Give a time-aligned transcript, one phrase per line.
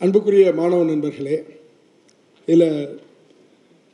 [0.00, 1.36] அன்புக்குரிய மாணவ நண்பர்களே
[2.48, 2.98] இதில்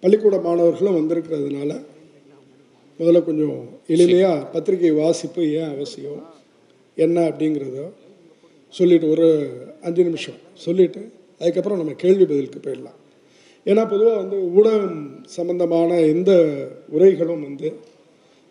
[0.02, 1.70] பள்ளிக்கூட மாணவர்களும் வந்திருக்கிறதுனால
[2.98, 6.20] முதல்ல கொஞ்சம் எளிமையாக பத்திரிகை வாசிப்பு ஏன் அவசியம்
[6.94, 7.86] என்ன அப்படிங்கிறத
[8.68, 9.28] சொல்லிட்டு ஒரு
[9.82, 11.02] அஞ்சு நிமிஷம் சொல்லிவிட்டு
[11.38, 13.00] அதுக்கப்புறம் நம்ம கேள்வி பதிலுக்கு போயிடலாம்.
[13.66, 16.32] ஏன்னா பொதுவாக வந்து ஊடகம் சம்பந்தமான எந்த
[16.88, 17.68] உரைகளும் வந்து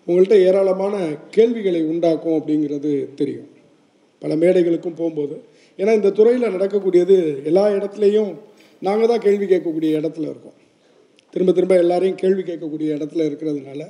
[0.08, 0.96] உங்கள்கிட்ட ஏராளமான
[1.30, 3.50] கேள்விகளை உண்டாக்கும் அப்படிங்கிறது தெரியும்.
[4.20, 5.36] பல மேடைகளுக்கும் போகும்போது
[5.80, 7.16] ஏன்னா இந்த துறையில் நடக்கக்கூடியது
[7.50, 8.32] எல்லா இடத்துலையும்
[8.82, 10.58] நாங்கள் தான் கேள்வி கேட்கக்கூடிய இடத்துல இருக்கோம்.
[11.34, 13.82] திரும்ப திரும்ப எல்லாரையும் கேள்வி கேட்கக்கூடிய இடத்துல இருக்கிறதுனால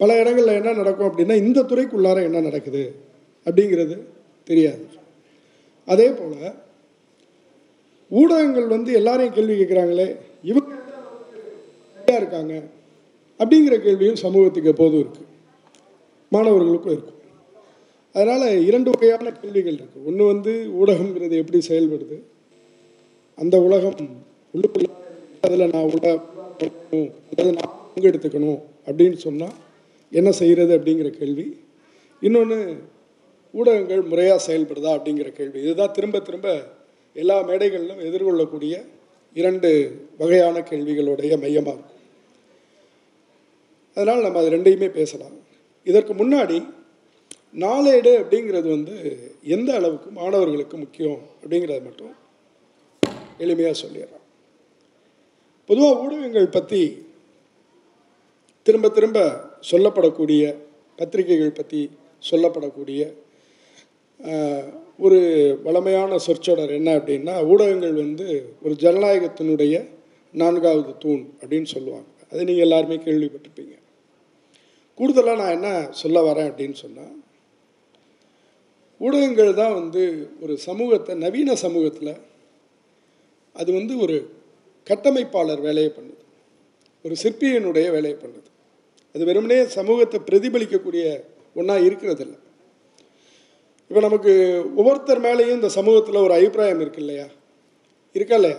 [0.00, 2.84] பல இடங்களில் என்ன நடக்கும் அப்படின்னா இந்த துறைக்குள்ளார என்ன நடக்குது
[3.46, 3.96] அப்படிங்கிறது
[4.48, 4.84] தெரியாது.
[5.88, 6.36] அதே போல்
[8.10, 10.08] ஊடகங்கள் வந்து எல்லாரையும் கேள்வி கேட்குறாங்களே
[10.50, 10.78] இவங்க
[12.20, 12.54] இருக்காங்க
[13.40, 15.28] அப்படிங்கிற கேள்வியும் சமூகத்துக்கு எப்போதும் இருக்குது
[16.32, 17.19] மாணவர்களுக்கும் இருக்கும்.
[18.14, 22.16] அதனால் இரண்டு வகையான கேள்விகள் இருக்குது ஒன்று வந்து ஊடகங்கிறது எப்படி செயல்படுது?
[23.42, 23.98] அந்த உலகம்
[24.54, 24.88] உள்ளுக்குள்ள
[25.46, 26.06] அதில் நான் உள்ள
[27.32, 29.54] அல்லது நான் பங்கெடுத்துக்கணும் அப்படின்னு சொன்னால்
[30.18, 31.46] என்ன செய்கிறது அப்படிங்கிற கேள்வி.
[32.20, 32.58] இன்னொன்று
[33.58, 35.58] ஊடகங்கள் முறையாக செயல்படுதா அப்படிங்கிற கேள்வி.
[35.62, 36.48] இதுதான் திரும்ப திரும்ப
[37.12, 38.74] எல்லா மேடைகளிலும் எதிர்கொள்ளக்கூடிய
[39.40, 39.70] இரண்டு
[40.18, 41.96] வகையான கேள்விகளுடைய மையமாக இருக்கும்.
[43.96, 45.36] அதனால் நம்ம அது ரெண்டையுமே பேசலாம்.
[45.86, 46.58] இதற்கு முன்னாடி
[47.54, 48.96] நாளேடு அப்படிங்கிறது வந்து
[49.42, 52.14] எந்த அளவுக்கு மாணவர்களுக்கு முக்கியம் அப்படிங்கிறத மட்டும்
[53.38, 54.26] எளிமையாக சொல்லிடுறோம்
[55.66, 56.82] பொதுவாக ஊடகங்கள் பற்றி
[58.62, 59.18] திரும்ப திரும்ப
[59.70, 60.56] சொல்லப்படக்கூடிய
[60.96, 61.90] பத்திரிகைகள் பற்றி
[62.30, 63.14] சொல்லப்படக்கூடிய
[64.98, 65.18] ஒரு
[65.62, 69.88] வளமையான சொற்சொடர் என்ன அப்படின்னா ஊடகங்கள் வந்து ஒரு ஜனநாயகத்தினுடைய
[70.32, 72.08] நான்காவது தூண் அப்படின்னு சொல்லுவாங்க.
[72.32, 73.74] அதை நீங்கள் எல்லாருமே கேள்விப்பட்டிருப்பீங்க.
[74.94, 77.19] கூடுதலாக நான் என்ன சொல்ல வரேன் அப்படின்னு சொன்னால்
[79.00, 80.02] ஊடகங்கள் தான் வந்து
[80.40, 82.16] ஒரு சமூகத்தை நவீன சமூகத்தில்
[83.52, 84.16] அது வந்து ஒரு
[84.84, 86.18] கட்டமைப்பாளர் வேலையை பண்ணுது.
[87.04, 88.48] ஒரு சிற்பியினுடைய வேலையை பண்ணுது.
[89.14, 92.36] அது வெறுமனே சமூகத்தை பிரதிபலிக்கக்கூடிய ஒன்றா இருக்கிறதில்ல.
[93.88, 94.32] இப்போ நமக்கு
[94.76, 97.26] ஒவ்வொருத்தர் மேலேயும் இந்த சமூகத்தில் ஒரு அபிப்பிராயம் இருக்கு இல்லையா?
[98.12, 98.58] இருக்கா இல்லையா?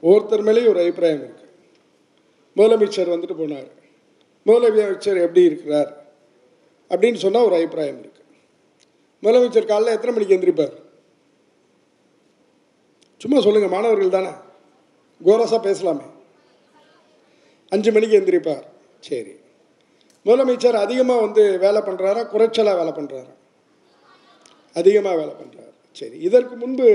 [0.00, 1.44] ஒவ்வொருத்தர் மேலேயும் ஒரு அபிப்பிராயம் இருக்கு.
[2.56, 3.70] முதலமைச்சர் வந்துட்டு போனார்.
[4.46, 6.06] முதலமைச்சர் எப்படி இருக்கிறார்?
[6.88, 8.15] அப்படின்னு சொன்னால் ஒரு அபிப்பிராயம் இருக்கு.
[9.26, 10.74] முதலமைச்சர் காலைல எத்தனை மணிக்கு எந்திரிப்பார்?
[13.16, 14.32] சும்மா சொல்லுங்கள் மாணவர்கள் தானே.
[15.24, 16.06] கோரஸாக பேசலாமே.
[17.68, 18.64] அஞ்சு மணிக்கு எந்திரிப்பார்.
[19.00, 19.32] சரி.
[20.26, 23.34] முதலமைச்சர் அதிகமாக வந்து வேலை பண்ணுறாரா குறைச்சலாக வேலை பண்ணுறாரா
[24.72, 26.18] அதிகமாக வேலை பண்ணுறாரு சரி.
[26.18, 26.86] இதற்கு முன்பு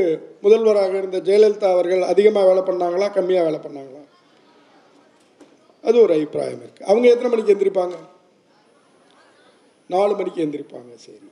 [0.42, 3.08] முதல்வராக இருந்த ஜெயலலிதா அவர்கள் அதிகமாக வேலை பண்ணாங்களா?
[3.18, 4.02] கம்மியாக வேலை பண்ணாங்களா?
[5.84, 7.96] அது ஒரு அபிப்பிராயம் இருக்குது அவங்க எத்தனை மணிக்கு எந்திரிப்பாங்க?
[9.88, 10.96] நாலு மணிக்கு எந்திரிப்பாங்க.
[10.96, 11.31] சரி.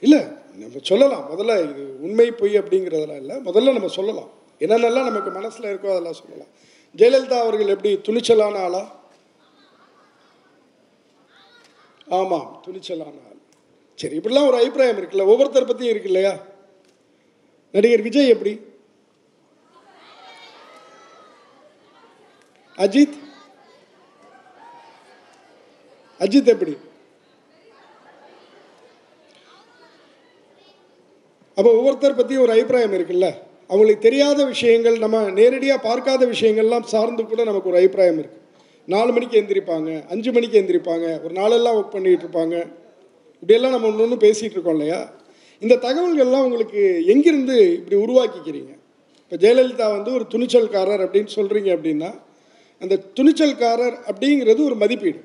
[0.00, 0.18] இல்லை
[0.54, 1.30] நம்ம சொல்லலாம்.
[1.30, 3.36] முதல்ல இது உண்மை பொய் அப்படிங்கிறதெல்லாம் இல்லை.
[3.36, 4.30] முதல்ல நம்ம சொல்லலாம்.
[4.58, 6.66] என்னென்னலாம் நமக்கு மனசில் இருக்கோ அதெல்லாம் சொல்லலாம்.
[6.96, 8.96] ஜெயலலிதா அவர்கள் எப்படி துணிச்சலான ஆளா?
[12.08, 13.36] ஆமாம் துணிச்சலான ஆள்.
[13.94, 15.26] சரி இப்படிலாம் ஒரு அபிப்பிராயம் இருக்குல்ல.
[15.26, 16.38] ஒவ்வொருத்தர் பற்றியும் இருக்கு இல்லையா?
[17.72, 18.60] நடிகர் விஜய் எப்படி?
[22.76, 23.18] அஜித்?
[26.18, 26.76] அஜித் எப்படி?
[31.58, 33.28] அப்போ ஒவ்வொருத்தர் பற்றி ஒரு அபிப்பிராயம் இருக்குல்ல?
[33.70, 38.44] அவங்களுக்கு தெரியாத விஷயங்கள் நம்ம நேரடியாக பார்க்காத விஷயங்கள்லாம் சார்ந்து கூட நமக்கு ஒரு அபிப்பிராயம் இருக்குது
[38.92, 42.56] நாலு மணிக்கு எந்திரிப்பாங்க அஞ்சு மணிக்கு எந்திரிப்பாங்க ஒரு நாளெல்லாம் ஒர்க் பண்ணிகிட்டு இருப்பாங்க.
[43.40, 45.00] இப்படியெல்லாம் நம்ம ஒன்று ஒன்று பேசிகிட்டு இருக்கோம் இல்லையா?
[45.62, 46.82] இந்த தகவல்கள்லாம் உங்களுக்கு
[47.12, 48.72] எங்கிருந்து இப்படி உருவாக்கிக்கிறீங்க?
[49.24, 52.10] இப்போ ஜெயலலிதா வந்து ஒரு துணிச்சல்காரர் அப்படின்னு சொல்கிறீங்க அப்படின்னா
[52.82, 55.20] அந்த துணிச்சல்காரர் அப்படிங்கிறது ஒரு மதிப்பீடு.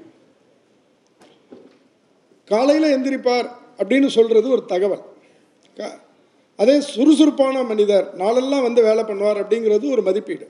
[2.51, 3.47] காலையில் எந்திரிப்பார்
[3.81, 5.03] அப்படின்னு சொல்கிறது ஒரு தகவல்.
[6.55, 10.45] அதே சுறுசுறுப்பான மனிதர் நாளெல்லாம் வந்து வேலை பண்ணுவார் அப்படிங்கிறது ஒரு மதிப்பீடு.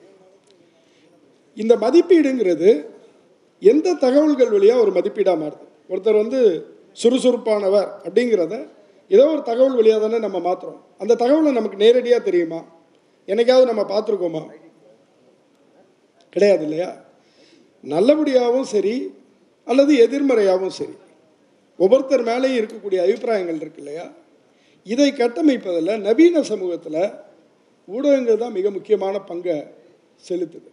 [1.56, 2.70] இந்த மதிப்பீடுங்கிறது
[3.60, 5.66] எந்த தகவல்கள் வழியாக ஒரு மதிப்பீடாக மாறுது?
[5.90, 6.40] ஒருத்தர் வந்து
[7.04, 8.68] சுறுசுறுப்பானவர் அப்படிங்கிறத
[9.08, 12.60] ஏதோ ஒரு தகவல் வழியாக தானே நம்ம மாற்றுறோம் அந்த தகவலை நமக்கு நேரடியாக தெரியுமா?
[13.28, 14.44] என்னைக்காவது நம்ம பார்த்துருக்கோமா?
[16.30, 16.96] கிடையாது இல்லையா?
[17.84, 19.14] நல்லபடியாகவும் சரி
[19.68, 20.96] அல்லது எதிர்மறையாகவும் சரி.
[21.78, 24.12] ஒவ்வொருத்தர் மேலேயும் இருக்கக்கூடிய அபிப்பிராயங்கள் இருக்கு இல்லையா?
[24.92, 27.04] இதை கட்டமைப்பதில் நவீன சமூகத்தில்
[27.88, 29.56] ஊடகங்கள் தான் மிக முக்கியமான பங்கை
[30.28, 30.70] செலுத்துது.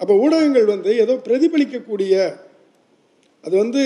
[0.00, 2.14] அப்போ ஊடகங்கள் வந்து ஏதோ பிரதிபலிக்கக்கூடிய
[3.44, 3.82] அது வந்து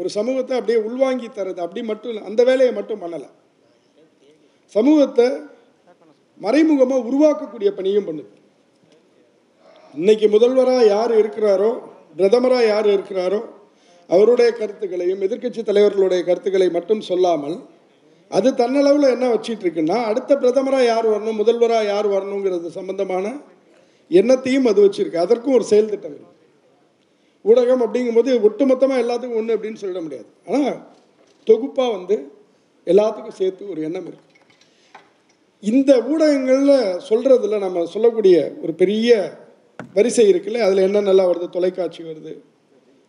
[0.00, 1.60] ஒரு சமூகத்தை அப்படியே உள்வாங்கி தரது.
[1.64, 3.28] அப்படி மட்டும் அந்த வேலையை மட்டும் பண்ணலை.
[4.74, 5.26] சமூகத்தை
[6.40, 8.32] மறைமுகமாக உருவாக்கக்கூடிய பணியும் பண்ணுது.
[9.94, 11.72] இன்னைக்கு முதல்வராக யார் இருக்கிறாரோ
[12.16, 13.40] பிரதமராக யார் இருக்கிறாரோ
[14.10, 17.56] அவருடைய கருத்துக்களையும் எதிர்க்கட்சி தலைவர்களுடைய கருத்துக்களை மட்டும் சொல்லாமல்
[18.30, 23.26] அது தன்னளவில் என்ன வச்சிட்டு இருக்குன்னா அடுத்த பிரதமராக யார் வரணும் முதல்வராக யார் வரணுங்கிறது சம்பந்தமான
[24.10, 25.24] எண்ணத்தையும் அது வச்சிருக்கு.
[25.24, 26.32] அதற்கும் ஒரு செயல் திட்டம்
[27.44, 30.28] ஊடகம் அப்படிங்கும்போது ஒட்டுமொத்தமாக எல்லாத்துக்கும் ஒன்று அப்படின்னு சொல்லிட முடியாது.
[30.48, 30.78] ஆனால்
[31.44, 32.16] தொகுப்பாக வந்து
[32.86, 34.30] எல்லாத்துக்கும் சேர்த்து ஒரு எண்ணம் இருக்கு.
[35.62, 39.38] இந்த ஊடகங்களில் சொல்கிறதுல நம்ம சொல்லக்கூடிய ஒரு பெரிய
[39.94, 42.32] வரிசை இருக்குல்ல அதில் என்ன நல்லா வருது தொலைக்காட்சி வருது.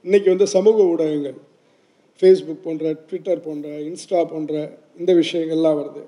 [0.06, 1.38] இன்றைக்கி வந்து சமூக ஊடகங்கள்.
[2.20, 4.54] ஃபேஸ்புக் போன்ற ட்விட்டர் போன்ற இன்ஸ்டா போன்ற
[5.00, 6.04] இந்த விஷயங்கள்லாம் வருது.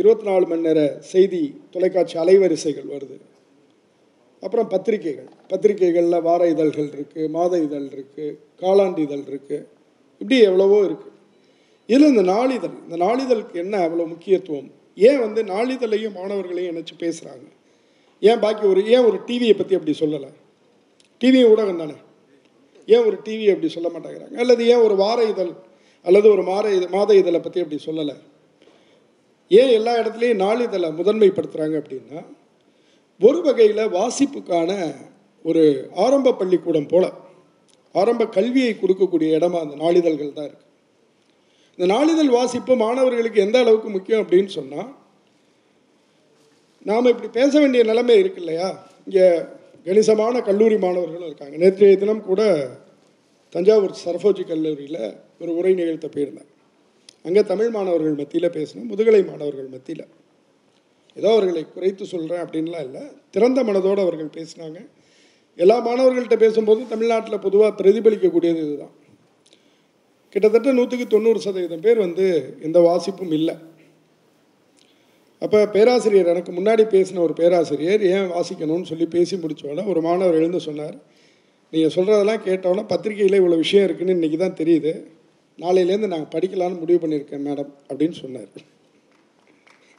[0.00, 0.80] இருபத்தி நாலு மணி நேர
[1.12, 1.40] செய்தி
[1.74, 3.16] தொலைக்காட்சி அலைவரிசைகள் வருது.
[4.44, 5.28] அப்புறம் பத்திரிகைகள்.
[5.50, 9.66] பத்திரிகைகளில் வார இதழ்கள் இருக்குது மாத இதழ் இருக்குது காலாண்டு இதழ் இருக்குது
[10.20, 11.12] இப்படி எவ்வளவோ இருக்குது
[11.92, 14.68] இதில் இந்த நாளிதழ் இந்த நாளிதழுக்கு என்ன அவ்வளோ முக்கியத்துவம்?
[15.08, 17.46] ஏன் வந்து நாளிதழையும் மாணவர்களையும் இணைச்சு பேசுகிறாங்க
[18.28, 20.30] ஏன் பாக்கி ஒரு ஏன் ஒரு டிவியை பற்றி அப்படி சொல்லலை?
[21.20, 21.96] டிவியும் ஊடகம் தானே?
[22.94, 24.36] ஏன் ஒரு டிவி அப்படி சொல்ல மாட்டேங்கிறாங்க?
[24.42, 25.52] அல்லது ஏன் ஒரு வார இதழ்
[26.06, 28.14] அல்லது ஒரு மாத இது மாத இதழை பற்றி அப்படி சொல்லலை.
[29.50, 32.20] ஏன் எல்லா இடத்துலையும் நாளிதழை முதன்மைப்படுத்துகிறாங்க அப்படின்னா
[33.20, 34.70] ஒரு வகையில் வாசிப்புக்கான
[35.44, 35.62] ஒரு
[36.04, 37.04] ஆரம்ப பள்ளிக்கூடம் போல
[37.94, 40.62] ஆரம்ப கல்வியை கொடுக்கக்கூடிய இடமா அந்த நாளிதழ்கள் தான் இருக்குது
[41.78, 44.90] இந்த நாளிதழ் வாசிப்பு மாணவர்களுக்கு எந்த அளவுக்கு முக்கியம் அப்படின்னு சொன்னால்
[46.86, 48.68] நாம் இப்படி பேச வேண்டிய நிலைமை இருக்கு இல்லையா?
[49.06, 49.26] இங்கே
[49.86, 51.56] கணிசமான கல்லூரி மாணவர்களும் இருக்காங்க.
[51.62, 52.42] நேற்றைய தினம் கூட
[53.54, 55.00] தஞ்சாவூர் சரஃபோஜி கல்லூரியில்
[55.40, 56.50] ஒரு உரை நிகழ்த்த போயிருந்தேன்.
[57.26, 60.04] அங்கே தமிழ் மாணவர்கள் மத்தியில் பேசினேன் முதுகலை மாணவர்கள் மத்தியில்.
[61.16, 63.02] ஏதோ அவர்களை குறைத்து சொல்கிறேன் அப்படின்லாம் இல்லை
[63.34, 64.78] திறந்த மனதோடு அவர்கள் பேசினாங்க.
[65.58, 68.94] எல்லா மாணவர்கள்ட்ட பேசும்போது தமிழ்நாட்டில் பொதுவாக பிரதிபலிக்கக்கூடியது இதுதான்.
[70.34, 72.24] கிட்டத்தட்ட நூற்றுக்கு தொண்ணூறு சதவீதம் பேர் வந்து
[72.66, 73.54] எந்த வாசிப்பும் இல்லை.
[75.42, 80.60] அப்போ பேராசிரியர் எனக்கு முன்னாடி பேசின ஒரு பேராசிரியர் ஏன் வாசிக்கணும்னு சொல்லி பேசி முடித்தோடனே ஒரு மாணவர் எழுந்து
[80.68, 80.96] சொன்னார்
[81.72, 84.92] நீங்கள் சொல்கிறதெல்லாம் கேட்டோன்னா பத்திரிக்கையில் இவ்வளோ விஷயம் இருக்குதுன்னு இன்றைக்கி தான் தெரியுது.
[85.58, 88.48] நாளையிலேருந்து நாங்கள் படிக்கலான்னு முடிவு பண்ணியிருக்கேன் மேடம் அப்படின்னு சொன்னார்.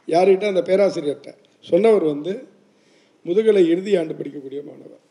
[0.06, 0.46] யார்கிட்ட?
[0.46, 1.34] அந்த பேராசிரியர்கிட்ட.
[1.60, 2.46] சொன்னவர் வந்து
[3.22, 5.04] முதுகலை இறுதி ஆண்டு படிக்கக்கூடிய மாணவர்.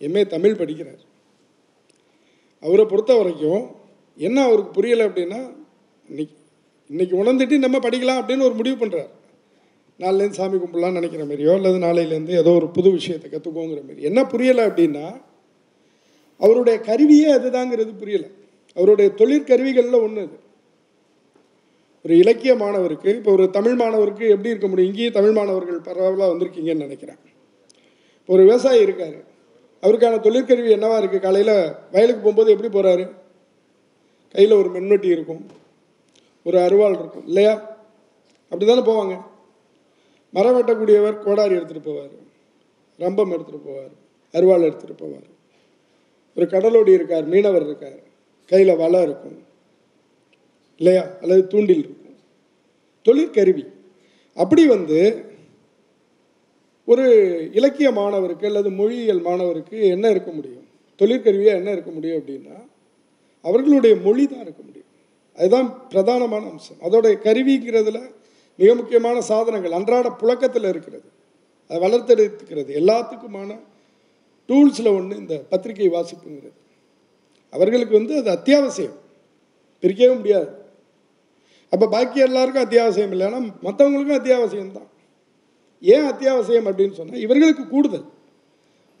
[0.00, 1.08] எம்ஏ தமிழ் படிக்கிறார்.
[2.60, 3.70] அவரை பொறுத்த வரைக்கும்
[4.16, 5.56] என்ன அவருக்கு புரியலை அப்படின்னா
[6.08, 6.36] இன்னைக்கு
[6.88, 9.08] இன்னைக்கு உணர்ந்துட்டு நம்ம படிக்கலாம் அப்படின்னு ஒரு முடிவு பண்ணுறார்
[9.98, 14.02] நாளிலேருந்து சாமி கும்பிடலாம்னு நினைக்கிற மாதிரியோ அல்லது நாளையிலேருந்து ஏதோ ஒரு புது விஷயத்தை கற்றுக்கோங்கிற மாதிரி.
[14.02, 15.22] என்ன புரியலை அப்படின்னா
[16.38, 18.30] அவருடைய கருவியே அதுதாங்கிறது புரியலை.
[18.74, 20.38] அவருடைய தொழிற்கருவிகளில் ஒன்று அது.
[22.04, 24.90] ஒரு இலக்கிய மாணவருக்கு இப்போ ஒரு தமிழ் மாணவருக்கு எப்படி இருக்க முடியும்?
[24.90, 27.16] இங்கேயும் தமிழ் மாணவர்கள் பரவலாக வந்திருக்கீங்கன்னு நினைக்கிறேன்.
[28.20, 29.28] இப்போ ஒரு விவசாயி இருக்கார்.
[29.82, 33.10] அவருக்கான தொழிற்கருவி என்னவா இருக்குது காலையில் வயலுக்கு போகும்போது எப்படி போகிறாரு
[34.32, 35.46] கையில் ஒரு மென்வெட்டி இருக்கும்.
[36.44, 37.26] ஒரு அருவாள் இருக்கும்.
[37.26, 37.78] இல்லையா?
[38.50, 39.20] அப்படி தானே போவாங்க.
[40.32, 42.16] மரம் வெட்டக்கூடியவர் கோடாரி எடுத்துகிட்டு போவார்.
[42.98, 43.92] ரம்பம் எடுத்துகிட்டு போவார்.
[44.32, 45.28] அருவாள் எடுத்துகிட்டு போவார்.
[46.34, 47.24] ஒரு கடலோடி இருக்கார்.
[47.24, 48.08] மீனவர் இருக்கார்.
[48.50, 49.38] கையில் வலை இருக்கும்.
[50.76, 51.04] இல்லையா?
[51.20, 52.16] அல்லது தூண்டில் இருக்கும்.
[53.04, 53.64] தொழிற்கருவி
[54.34, 54.98] அப்படி வந்து
[56.86, 57.04] ஒரு
[57.52, 60.66] இலக்கிய மாணவருக்கு அல்லது மொழியியல் மாணவருக்கு என்ன இருக்க முடியும்?
[60.98, 62.56] தொழிற்கருவியாக என்ன இருக்க முடியும் அப்படின்னா
[63.42, 64.88] அவர்களுடைய மொழி தான் இருக்க முடியும்.
[65.36, 66.76] அதுதான் பிரதானமான அம்சம்.
[66.82, 67.98] அதோடைய கருவிங்கிறதுல
[68.56, 69.72] மிக முக்கியமான சாதனங்கள்.
[69.72, 71.08] அன்றாட புழக்கத்தில் இருக்கிறது.
[71.68, 73.60] அதை வளர்த்தெடுத்துக்கிறது எல்லாத்துக்குமான
[74.48, 76.58] டூல்ஸில் ஒன்று இந்த பத்திரிகை வாசிப்புங்கிறது.
[77.50, 78.96] அவர்களுக்கு வந்து அது அத்தியாவசியம்.
[79.82, 80.48] பிரிக்கவே முடியாது.
[81.72, 83.26] அப்போ பாக்கி எல்லாருக்கும் அத்தியாவசியம் இல்லை.
[83.26, 84.88] ஆனால் மற்றவங்களுக்கும் அத்தியாவசியம் தான்.
[85.80, 88.06] ஏன் அத்தியாவசியம் அப்படின்னு சொன்னால் இவர்களுக்கு கூடுதல்.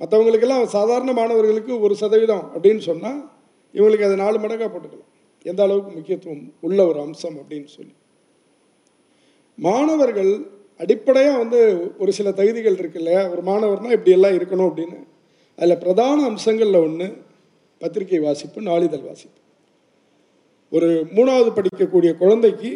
[0.00, 3.30] மற்றவங்களுக்கெல்லாம் சாதாரண மாணவர்களுக்கு ஒரு சதவீதம் அப்படின்னு சொன்னால்
[3.74, 5.08] இவங்களுக்கு அதை நாலு மடங்காக போட்டுக்கலாம்.
[5.42, 7.94] எந்த அளவுக்கு முக்கியத்துவம் உள்ள ஒரு அம்சம் அப்படின்னு சொல்லி.
[9.54, 11.58] மாணவர்கள் அடிப்படையாக வந்து
[11.98, 13.28] ஒரு சில தகுதிகள் இருக்கு இல்லையா?
[13.28, 14.98] ஒரு மாணவர்னால் இப்படியெல்லாம் இருக்கணும் அப்படின்னு.
[15.56, 17.28] அதில் பிரதான அம்சங்களில் ஒன்று
[17.82, 19.38] பத்திரிகை வாசிப்பு நாளிதழ் வாசிப்பு.
[20.70, 22.70] ஒரு மூணாவது படிக்கக்கூடிய குழந்தைக்கு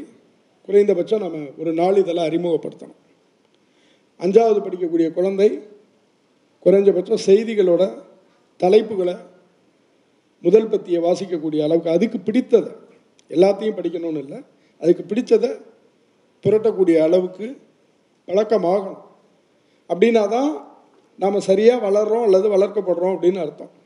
[0.66, 3.00] குறைந்தபட்சம் நம்ம ஒரு நாளிதழை அறிமுகப்படுத்தணும்.
[4.20, 5.48] அஞ்சாவது படிக்கக்கூடிய குழந்தை
[6.64, 7.82] குறைஞ்சபட்சம் செய்திகளோட
[8.62, 9.16] தலைப்புகளை
[10.40, 12.72] முதல் பத்தியை வாசிக்கக்கூடிய அளவுக்கு அதுக்கு பிடித்ததை
[13.28, 14.40] எல்லாத்தையும் படிக்கணும்னு இல்லை
[14.78, 15.50] அதுக்கு பிடித்ததை
[16.44, 17.46] புரட்டக்கூடிய அளவுக்கு
[18.26, 19.02] பழக்கமாகணும்.
[19.88, 20.50] அப்படின்னா தான்
[21.22, 23.82] நாம் சரியாக வளர்கிறோம் அல்லது வளர்க்கப்படுறோம் அப்படின்னு அர்த்தம்.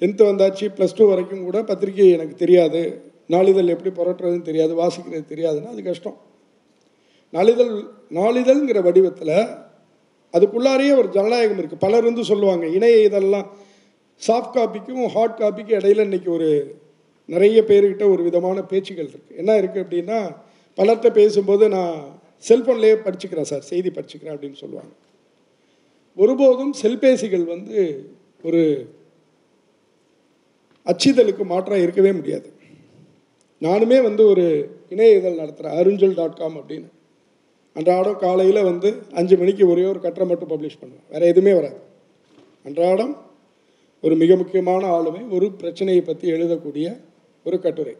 [0.00, 2.82] டென்த்து வந்தாச்சு ப்ளஸ் டூ வரைக்கும் கூட பத்திரிகை எனக்கு தெரியாது.
[3.34, 6.18] நாளிதழ் எப்படி புரட்டுறதுன்னு தெரியாது வாசிக்கிறது தெரியாதுன்னா அது கஷ்டம்.
[7.32, 7.72] நாளிதழ்
[8.18, 9.34] நாளிதழ்ங்கிற வடிவத்தில்
[10.34, 13.48] அதுக்குள்ளாரையே ஒரு ஜனநாயகம் இருக்குது பலர் வந்து சொல்லுவாங்க இணைய இதெல்லாம்
[14.22, 16.48] சாஃப்ட் காப்பிக்கும் ஹார்ட் காப்பிக்கும் இடையில இன்னைக்கு ஒரு
[17.28, 20.18] நிறைய பேர்கிட்ட ஒரு விதமான பேச்சுகள் இருக்குது என்ன இருக்குது அப்படின்னா
[20.78, 21.94] பலர்கிட்ட பேசும்போது நான்
[22.48, 24.92] செல்ஃபோன்லேயே படிச்சுக்கிறேன் சார் செய்தி படிச்சுக்கிறேன் அப்படின்னு சொல்லுவாங்க.
[26.16, 27.78] ஒருபோதும் செல்பேசிகள் வந்து
[28.42, 28.62] ஒரு
[30.86, 32.48] அச்சிதழுக்கு மாற்றம் இருக்கவே முடியாது.
[33.60, 34.44] நானுமே வந்து ஒரு
[34.88, 36.88] இணைய இதழ் நடத்துகிறேன் அருஞ்சல் டாட் காம் அப்படின்னு.
[37.72, 41.04] அன்றாடம் காலையில் வந்து அஞ்சு மணிக்கு ஒரே ஒரு கட்டுரை மட்டும் பப்ளிஷ் பண்ணுவேன்.
[41.08, 41.78] வேறு எதுவுமே வராது.
[42.64, 43.16] அன்றாடம்
[44.00, 47.00] ஒரு மிக முக்கியமான ஆளுமை ஒரு பிரச்சனையை பற்றி எழுதக்கூடிய
[47.44, 47.96] ஒரு கட்டுரை.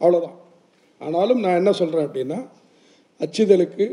[0.00, 0.36] அவ்வளோதான்
[0.98, 2.38] ஆனாலும் நான் என்ன சொல்கிறேன் அப்படின்னா
[3.20, 3.86] அச்சிதழுக்கு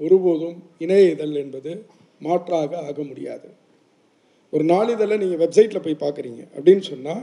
[0.00, 1.84] ஒருபோதும் இணைய இதழ் என்பது
[2.18, 3.48] மாற்றாக ஆக முடியாது.
[4.50, 7.22] ஒரு நாளிதழை நீங்கள் வெப்சைட்டில் போய் பார்க்குறீங்க அப்படின்னு சொன்னால்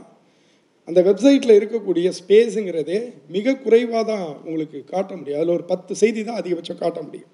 [0.89, 3.00] அந்த வெப்சைட்டில் இருக்கக்கூடிய ஸ்பேஸுங்கிறதே
[3.36, 5.39] மிக குறைவாக தான் உங்களுக்கு காட்ட முடியும்.
[5.39, 7.29] அதில் ஒரு பத்து செய்தி தான் அதிகபட்சம் காட்ட முடியும்.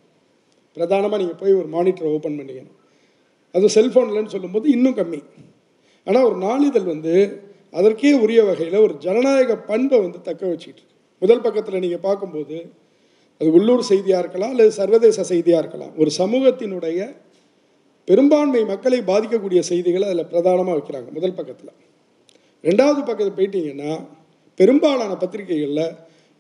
[0.78, 2.80] பிரதானமாக நீங்கள் போய் ஒரு மானிட்டரை ஓப்பன் பண்ணிக்கணும்
[3.56, 5.20] அது செல்ஃபோன்லன்னு சொல்லும்போது இன்னும் கம்மி.
[6.08, 7.14] ஆனால் ஒரு நாளிதழ் வந்து
[7.80, 10.98] அதற்கே உரிய வகையில் ஒரு ஜனநாயக பண்பை வந்து தக்க வச்சுக்கிட்டு இருக்கு.
[11.22, 12.58] முதல் பக்கத்தில் நீங்கள் பார்க்கும்போது
[13.42, 15.94] அது உள்ளூர் செய்தியாக இருக்கலாம் அல்லது சர்வதேச செய்தியாக இருக்கலாம்.
[16.02, 17.00] ஒரு சமூகத்தினுடைய
[18.08, 21.74] பெரும்பான்மை மக்களை பாதிக்கக்கூடிய செய்திகளை அதில் பிரதானமாக வைக்கிறாங்க முதல் பக்கத்தில்.
[22.66, 23.92] ரெண்டாவது பக்கத்தில் போயிட்டீங்கன்னா
[24.60, 25.88] பெரும்பாலான பத்திரிகைகளில்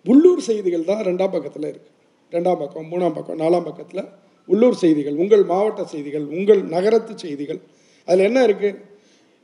[0.05, 1.93] உள்ளூர் செய்திகள் தான் ரெண்டாம் பக்கத்தில் இருக்குது
[2.33, 4.03] ரெண்டாம் பக்கம் மூணாம் பக்கம் நாலாம் பக்கத்தில்
[4.49, 7.59] உள்ளூர் செய்திகள் உங்கள் மாவட்ட செய்திகள் உங்கள் நகரத்து செய்திகள்.
[8.07, 8.81] அதில் என்ன இருக்குது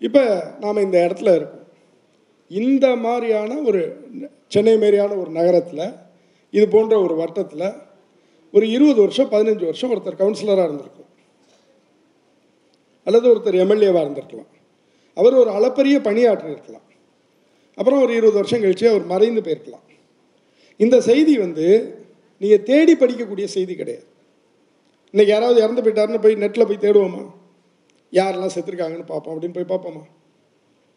[0.08, 0.24] இப்போ
[0.64, 1.66] நாம் இந்த இடத்துல இருக்கோம்.
[2.52, 3.82] இந்த மாதிரியான ஒரு
[4.54, 5.86] சென்னை மாரியான ஒரு நகரத்தில்
[6.54, 7.68] இது போன்ற ஒரு வட்டத்தில்
[8.54, 11.10] ஒரு இருபது வருஷம் பதினஞ்சு வருஷம் ஒருத்தர் கவுன்சிலராக இருந்திருக்கும்.
[13.08, 14.51] அல்லது ஒருத்தர் எம்எல்ஏவாக இருந்திருக்கலாம்.
[15.18, 16.88] அவர் ஒரு அளப்பரிய பணியாற்றி இருக்கலாம்
[17.78, 19.86] அப்புறம் ஒரு இருபது வருஷம் கழிச்சு அவர் மறைந்து போயிருக்கலாம்.
[20.80, 21.66] இந்த செய்தி வந்து
[22.42, 24.06] நீங்கள் தேடி படிக்கக்கூடிய செய்தி கிடையாது.
[25.14, 27.24] இன்றைக்கி யாராவது இறந்து போயிட்டாருன்னு போய் நெட்டில் போய் தேடுவோமா?
[28.14, 30.04] யாரெல்லாம் செத்துருக்காங்கன்னு பார்ப்போம் அப்படின்னு போய் பார்ப்போமா?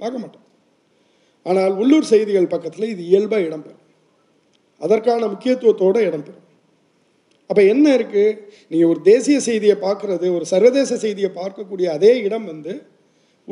[0.00, 0.46] பார்க்க மாட்டோம்.
[1.46, 3.82] ஆனால் உள்ளூர் செய்திகள் பக்கத்தில் இது இயல்பாக இடம்பெறும்.
[4.80, 6.40] அதற்கான முக்கியத்துவத்தோடு இடம்பெறும்.
[7.50, 8.36] அப்போ என்ன இருக்குது
[8.70, 12.72] நீங்கள் ஒரு தேசிய செய்தியை பார்க்குறது ஒரு சர்வதேச செய்தியை பார்க்கக்கூடிய அதே இடம் வந்து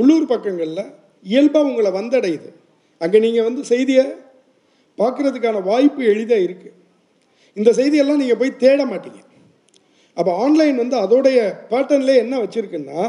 [0.00, 0.92] உள்ளூர் பக்கங்களில்
[1.32, 2.48] இயல்பாக உங்களை வந்தடையுது.
[3.00, 4.06] அங்கே நீங்கள் வந்து செய்தியை
[5.00, 6.78] பார்க்குறதுக்கான வாய்ப்பு எளிதாக இருக்குது
[7.58, 9.20] இந்த செய்தியெல்லாம் நீங்கள் போய் தேட மாட்டீங்க.
[10.16, 11.38] அப்போ ஆன்லைன் வந்து அதோடைய
[11.70, 13.02] பேட்டர்ன்லேயே என்ன வச்சுருக்குன்னா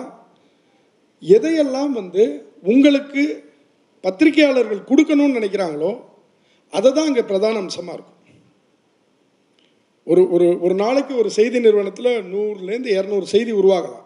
[1.23, 2.23] எதையெல்லாம் வந்து
[2.73, 3.23] உங்களுக்கு
[4.03, 5.91] பத்திரிகையாளர்கள் கொடுக்கணும்னு நினைக்கிறாங்களோ
[6.77, 8.19] அதை தான் அங்கே பிரதான அம்சமாக இருக்கும்.
[10.07, 14.02] ஒரு ஒரு ஒரு நாளைக்கு ஒரு செய்தி நிறுவனத்தில் நூறுலேருந்து இரநூறு செய்தி உருவாகலாம்.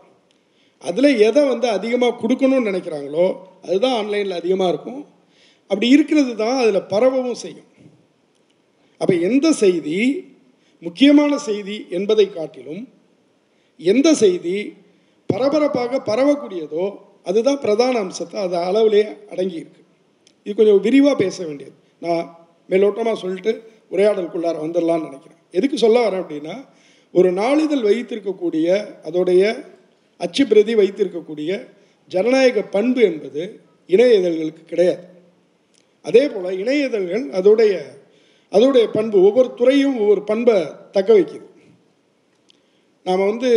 [0.84, 3.28] அதில் எதை வந்து அதிகமாக கொடுக்கணும்னு நினைக்கிறாங்களோ
[3.66, 5.02] அதுதான் ஆன்லைனில் அதிகமாக இருக்கும்.
[5.70, 7.70] அப்படி இருக்கிறது தான் அதில் பரவவும் செய்யும்.
[9.02, 9.98] அப்போ எந்த செய்தி
[10.86, 12.84] முக்கியமான செய்தி என்பதை காட்டிலும்
[13.80, 14.58] எந்த செய்தி
[15.30, 16.86] பரபரப்பாக பரவக்கூடியதோ
[17.30, 19.82] அதுதான் பிரதான அம்சத்தை அது அளவிலே அடங்கியிருக்கு
[20.46, 21.76] இது கொஞ்சம் விரிவாக பேச வேண்டியது.
[22.06, 22.24] நான்
[22.70, 23.52] மேலோட்டமாக சொல்லிட்டு
[23.94, 25.42] உரையாடலுக்குள்ளார வந்துடலான்னு நினைக்கிறேன்.
[25.58, 26.56] எதுக்கு சொல்ல வரேன் அப்படின்னா
[27.14, 28.68] ஒரு நாளிதழ் வைத்திருக்கக்கூடிய
[29.08, 29.44] அதோடைய
[30.24, 31.52] அச்சு பிரதி வைத்திருக்கக்கூடிய
[32.12, 33.44] ஜனநாயக பண்பு என்பது
[33.90, 35.04] இணைய இதழ்களுக்கு கிடையாது.
[36.06, 37.74] அதே போல் இணைய இதழ்கள் அதோடைய
[38.52, 40.56] அதோடைய பண்பு ஒவ்வொரு துறையும் ஒவ்வொரு பண்பை
[40.96, 41.48] தக்க வைக்குது.
[43.08, 43.50] நாம் வந்து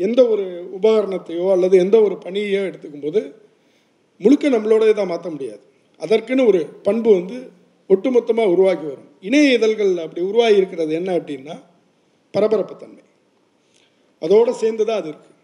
[0.00, 0.44] எந்த ஒரு
[0.78, 3.20] உபகரணத்தையோ அல்லது எந்த ஒரு பணியையோ எடுத்துக்கும்போது
[4.20, 5.62] முழுக்க நம்மளோடய தான் மாற்ற முடியாது.
[6.00, 7.36] அதற்குன்னு ஒரு பண்பு வந்து
[7.90, 9.10] ஒட்டுமொத்தமாக உருவாக்கி வரும்.
[9.20, 11.56] இணைய இதழ்கள் அப்படி உருவாகி இருக்கிறது என்ன அப்படின்னா
[12.34, 13.02] பரபரப்புத்தன்மை.
[14.22, 15.35] அதோடு சேர்ந்து தான் அது இருக்குது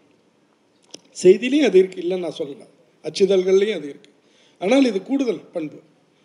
[1.21, 2.67] செய்திலையும் அது இருக்குது இல்லைன்னு நான் சொல்லலை.
[3.05, 4.13] அச்சுதல்கள்லையும் அது இருக்குது
[4.61, 5.77] ஆனால் இது கூடுதல் பண்பு.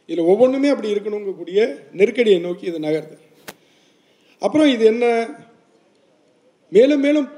[0.08, 1.60] இதில் ஒவ்வொன்றுமே அப்படி இருக்கணுங்கக்கூடிய
[2.00, 3.16] நெருக்கடியை நோக்கி இது நகருது.
[4.42, 5.04] அப்புறம் இது என்ன?
[6.76, 7.28] மேலும் மேலும்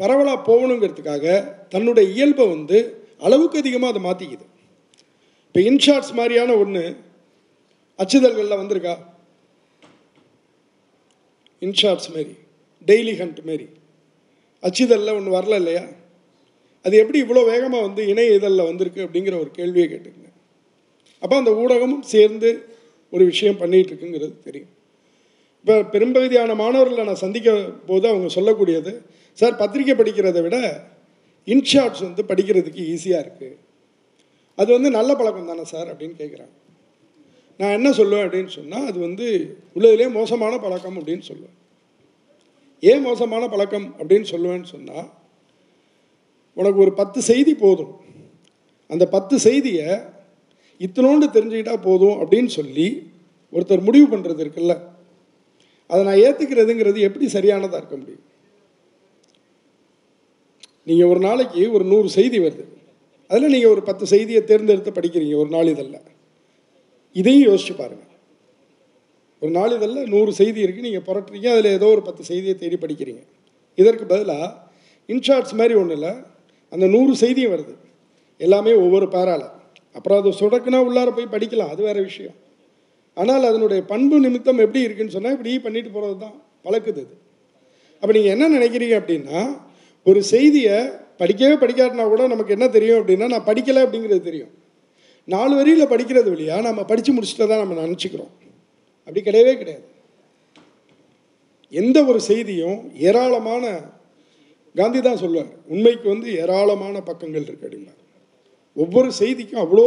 [0.00, 1.24] பரவலாக போகணுங்கிறதுக்காக
[1.72, 2.78] தன்னுடைய இயல்பை வந்து
[3.26, 4.46] அளவுக்கு அதிகமாக அதை மாற்றிக்குது
[5.46, 6.82] இப்போ இன்ஷார்ட்ஸ் மாதிரியான ஒன்று
[7.98, 8.94] அச்சுதல்களில் வந்திருக்கா?
[11.66, 12.34] இன்ஷார்ட்ஸ் மாரி
[12.88, 13.66] டெய்லி ஹண்ட் மாரி.
[14.66, 15.82] அச்சுதலில் ஒன்று வரல இல்லையா?
[16.82, 20.28] அது எப்படி இவ்வளோ வேகமாக வந்து இணைய இதழில் வந்திருக்கு அப்படிங்கிற ஒரு கேள்வியை கேட்டுக்கங்க
[21.22, 22.64] அப்போ அந்த ஊடகமும் சேர்ந்து
[23.10, 24.70] ஒரு விஷயம் பண்ணிகிட்டு இருக்குங்கிறது தெரியும்.
[25.60, 27.54] இப்போ பெரும்பகுதியான மாணவர்களை நான் சந்திக்க
[27.86, 29.02] போது அவங்க சொல்லக்கூடியது
[29.34, 30.86] சார் பத்திரிக்கை படிக்கிறதை விட
[31.46, 33.56] இன்ஷார்ட்ஸ் வந்து படிக்கிறதுக்கு ஈஸியாக இருக்குது
[34.54, 35.88] அது வந்து நல்ல பழக்கம் தானே சார்?
[35.92, 36.54] அப்படின்னு கேட்குறாங்க
[37.56, 41.56] நான் என்ன சொல்லுவேன் அப்படின்னு சொன்னால் அது வந்து உள்ளதுலேயே மோசமான பழக்கம் அப்படின்னு சொல்லுவேன்.
[42.80, 45.19] ஏன் மோசமான பழக்கம் அப்படின்னு சொல்லுவேன்னு சொன்னால்
[46.60, 47.92] உனக்கு ஒரு பத்து செய்தி போதும்.
[48.90, 49.88] அந்த பத்து செய்தியை
[50.80, 52.88] இத்தனோண்டு தெரிஞ்சுக்கிட்டா போதும் அப்படின்னு சொல்லி
[53.52, 54.74] ஒருத்தர் முடிவு பண்ணுறது இருக்குல்ல.
[55.90, 58.24] அதை நான் ஏற்றுக்கிறதுங்கிறது எப்படி சரியானதாக இருக்க முடியும்?
[60.88, 62.64] நீங்கள் ஒரு நாளைக்கு ஒரு நூறு செய்தி வருது.
[63.30, 66.06] அதில் நீங்கள் ஒரு பத்து செய்தியை தேர்ந்தெடுத்து படிக்கிறீங்க ஒரு நாளிதழில்
[67.16, 68.08] இதையும் யோசிச்சு பாருங்கள்
[69.42, 73.22] ஒரு நாளிதழில் நூறு செய்தி இருக்குது நீங்கள் புரட்டுறீங்க அதில் ஏதோ ஒரு பத்து செய்தியை தேடி படிக்கிறீங்க.
[73.82, 74.48] இதற்கு பதிலாக
[75.08, 76.12] இன்ஷார்ட்ஸ் மாதிரி ஒன்றும் இல்லை
[76.72, 77.74] அந்த நூறு செய்தியும் வருது.
[78.40, 79.46] எல்லாமே ஒவ்வொரு பேரால்.
[79.96, 81.72] அப்புறம் அது சொடக்குனா உள்ளார போய் படிக்கலாம்.
[81.74, 82.36] அது வேறு விஷயம்.
[83.16, 86.36] ஆனால் அதனுடைய பண்பு நிமித்தம் எப்படி இருக்குன்னு சொன்னால் இப்படி பண்ணிட்டு போகிறது தான்
[86.66, 87.14] பழக்குது அது.
[88.02, 89.40] அப்போ நீங்கள் என்ன நினைக்கிறீங்க அப்படின்னா
[90.06, 90.76] ஒரு செய்தியை
[91.20, 94.52] படிக்கவே படிக்காட்டினா கூட நமக்கு என்ன தெரியும் அப்படின்னா நான் படிக்கலை அப்படிங்கிறது தெரியும்.
[95.34, 98.32] நாலு வரியில் படிக்கிறது வழியா நம்ம படித்து முடிச்சுட்டு தான் நம்ம நினச்சிக்கிறோம்.
[99.06, 99.84] அப்படி கிடையவே கிடையாது.
[101.72, 103.64] எந்த ஒரு செய்தியும் ஏராளமான
[104.74, 107.94] காந்தி தான் சொல்லுவார் உண்மைக்கு வந்து ஏராளமான பக்கங்கள் இருக்கு அப்படின்னா
[108.76, 109.86] ஒவ்வொரு செய்திக்கும் அவ்வளோ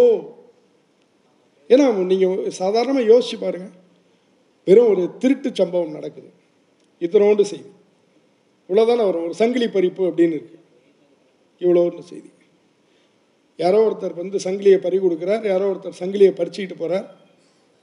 [1.70, 3.70] ஏன்னா நீங்கள் சாதாரணமாக யோசிச்சு பாருங்க
[4.68, 6.30] வெறும் ஒரு திருட்டு சம்பவம் நடக்குது.
[7.02, 7.70] இத்தனோண்டு செய்தி.
[8.70, 10.58] இவ்வளோதானே வரும் ஒரு சங்கிலி பறிப்பு அப்படின்னு இருக்கு.
[11.62, 12.30] இவ்வளோன்னு செய்தி.
[13.60, 17.08] யாரோ ஒருத்தர் வந்து சங்கிலியை பறி கொடுக்குறார் யாரோ ஒருத்தர் சங்கிலியை பறிச்சுக்கிட்டு போகிறார்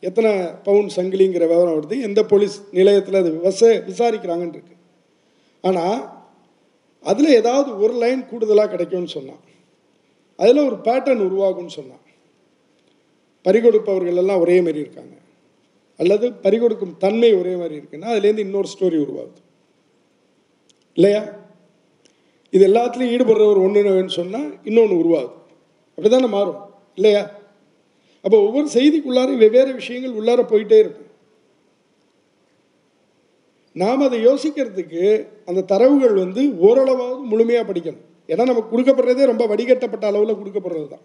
[0.03, 0.31] எத்தனை
[0.67, 4.77] பவுன் சங்கிலிங்கிற விவரம் வருது எந்த போலீஸ் நிலையத்தில் அது விவச விசாரிக்கிறாங்கன்னு இருக்கு.
[5.65, 5.99] ஆனால்
[7.03, 9.41] அதில் ஏதாவது ஒரு லைன் கூடுதலாக கிடைக்கும்னு சொன்னான்.
[10.37, 11.99] அதில் ஒரு பேட்டர்ன் உருவாகும்னு சொன்னான்.
[13.45, 15.15] பறிகொடுப்பவர்கள் எல்லாம் ஒரே மாதிரி இருக்காங்க.
[15.97, 19.41] அல்லது பறிகொடுக்கும் தன்மை ஒரே மாதிரி இருக்குன்னா அதுலேருந்து இன்னொரு ஸ்டோரி உருவாகுது.
[20.95, 21.23] இல்லையா?
[22.51, 25.33] இது எல்லாத்துலேயும் ஈடுபடுறவர் ஒன்றுன்னு சொன்னால் இன்னொன்று உருவாகுது.
[25.89, 26.75] அப்படி தானே மாறும்?
[26.95, 27.31] இல்லையா?
[28.23, 31.10] அப்போ ஒவ்வொரு செய்திக்குள்ளார வெவ்வேறு விஷயங்கள் உள்ளார போயிட்டே இருக்கும்.
[33.77, 35.03] நாம் அதை யோசிக்கிறதுக்கு
[35.49, 38.07] அந்த தரவுகள் வந்து ஓரளவாவது முழுமையாக படிக்கணும்.
[38.33, 41.05] ஏன்னா நமக்கு கொடுக்கப்படுறதே ரொம்ப வடிகட்டப்பட்ட அளவில் கொடுக்கப்படுறது தான்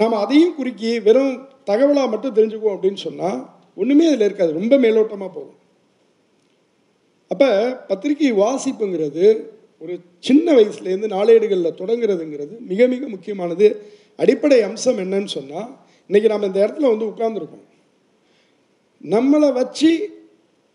[0.00, 1.34] நாம் அதையும் குறுக்கி வெறும்
[1.70, 3.38] தகவலாக மட்டும் தெரிஞ்சுக்குவோம் அப்படின்னு சொன்னால்
[3.80, 4.52] ஒன்றுமே அதில் இருக்காது.
[4.58, 5.58] ரொம்ப மேலோட்டமாக போகும்.
[7.30, 7.48] அப்போ
[7.90, 9.24] பத்திரிகை வாசிப்புங்கிறது
[9.82, 9.94] ஒரு
[10.26, 13.66] சின்ன வயசுலேருந்து நாளேடுகளில் தொடங்குறதுங்கிறது மிக மிக முக்கியமானது.
[14.22, 15.70] அடிப்படை அம்சம் என்னன்னு சொன்னால்
[16.10, 17.64] இன்றைக்கி நம்ம இந்த இடத்துல வந்து உட்கார்ந்துருக்கோம்.
[19.14, 19.90] நம்மளை வச்சு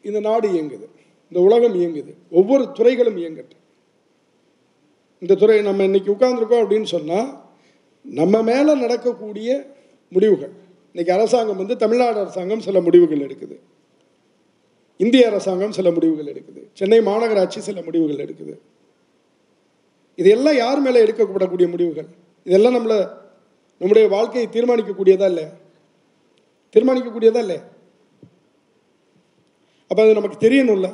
[0.03, 0.88] இந்த நாடு இயங்குது.
[1.29, 2.13] இந்த உலகம் இயங்குது.
[2.31, 3.60] ஒவ்வொரு துறைகளும் இயங்கட்டும்
[5.20, 7.41] இந்த துறை நம்ம இன்னைக்கு உட்கார்ந்துருக்கோம் அப்படின்னு சொன்னால்
[8.03, 9.75] நம்ம மேலே நடக்கக்கூடிய
[10.10, 10.51] முடிவுகள்.
[10.86, 13.60] இன்னைக்கு அரசாங்கம் வந்து தமிழ்நாடு அரசாங்கம் சில முடிவுகள் எடுக்குது.
[14.98, 16.64] இந்திய அரசாங்கம் சில முடிவுகள் எடுக்குது.
[16.74, 18.59] சென்னை மாநகராட்சி சில முடிவுகள் எடுக்குது.
[20.16, 22.05] இதெல்லாம் யார் மேலே எடுக்கப்படக்கூடிய முடிவுகள்?
[22.44, 23.09] இதெல்லாம் நம்மளை
[23.79, 25.46] நம்முடைய வாழ்க்கையை தீர்மானிக்கக்கூடியதா இல்லை
[26.74, 27.71] தீர்மானிக்கக்கூடியதா இல்லை
[29.92, 30.90] அப்போ அது நமக்கு தெரியணும்ல.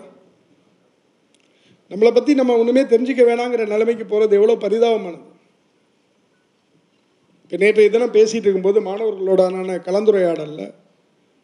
[1.91, 5.25] நம்மளை பற்றி நம்ம ஒன்றுமே தெரிஞ்சுக்க வேணாங்கிற நிலைமைக்கு போகிறது எவ்வளோ பரிதாபமானது.
[7.43, 10.65] இப்போ நேற்றைய தினம் பேசிகிட்டு இருக்கும்போது மாணவர்களோடான கலந்துரையாடலில்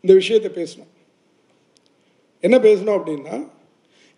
[0.04, 0.92] இந்த விஷயத்தை பேசணும்
[2.44, 3.36] என்ன பேசணும் அப்படின்னா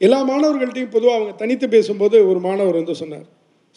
[0.01, 3.27] எல்லா மாணவர்கள்ட்டையும் பொதுவாக அவங்க தனித்து பேசும்போது ஒரு மாணவர் வந்து சொன்னார்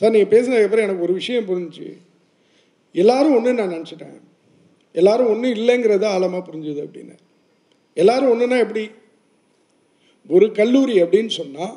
[0.00, 1.88] சார் நீங்கள் பேசினதுக்கப்புறம் எனக்கு ஒரு விஷயம் புரிஞ்சுச்சு.
[2.94, 4.16] எல்லாரும் ஒன்று நான் நினச்சிட்டேன்.
[4.94, 7.16] எல்லாரும் ஒன்றும் இல்லைங்கிறது ஆழமாக புரிஞ்சுது அப்படின்னு
[8.02, 8.84] எல்லாரும் ஒன்றுனா எப்படி?
[10.30, 11.74] ஒரு கல்லூரி அப்படின்னு சொன்னால்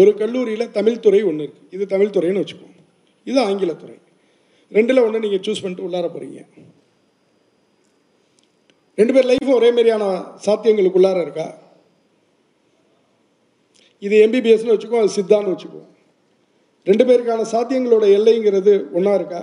[0.00, 2.80] ஒரு கல்லூரியில் தமிழ்துறை ஒன்று இருக்குது இது தமிழ்துறைன்னு வச்சுக்கோங்க.
[3.30, 3.96] இது ஆங்கிலத்துறை
[4.76, 6.40] ரெண்டில் ஒன்று நீங்கள் சூஸ் பண்ணிட்டு உள்ளார போகிறீங்க
[8.98, 10.04] ரெண்டு பேர் லைஃப்பும் ஒரே மாதிரியான
[10.46, 11.46] சாத்தியங்களுக்கு உள்ளார இருக்கா?
[14.06, 15.82] இது எம்பிபிஎஸ்னு வச்சுக்கோ அது சித்தான்னு வச்சுக்கோ.
[16.86, 19.42] ரெண்டு பேருக்கான சாத்தியங்களோட எல்லைங்கிறது ஒன்றா இருக்கா?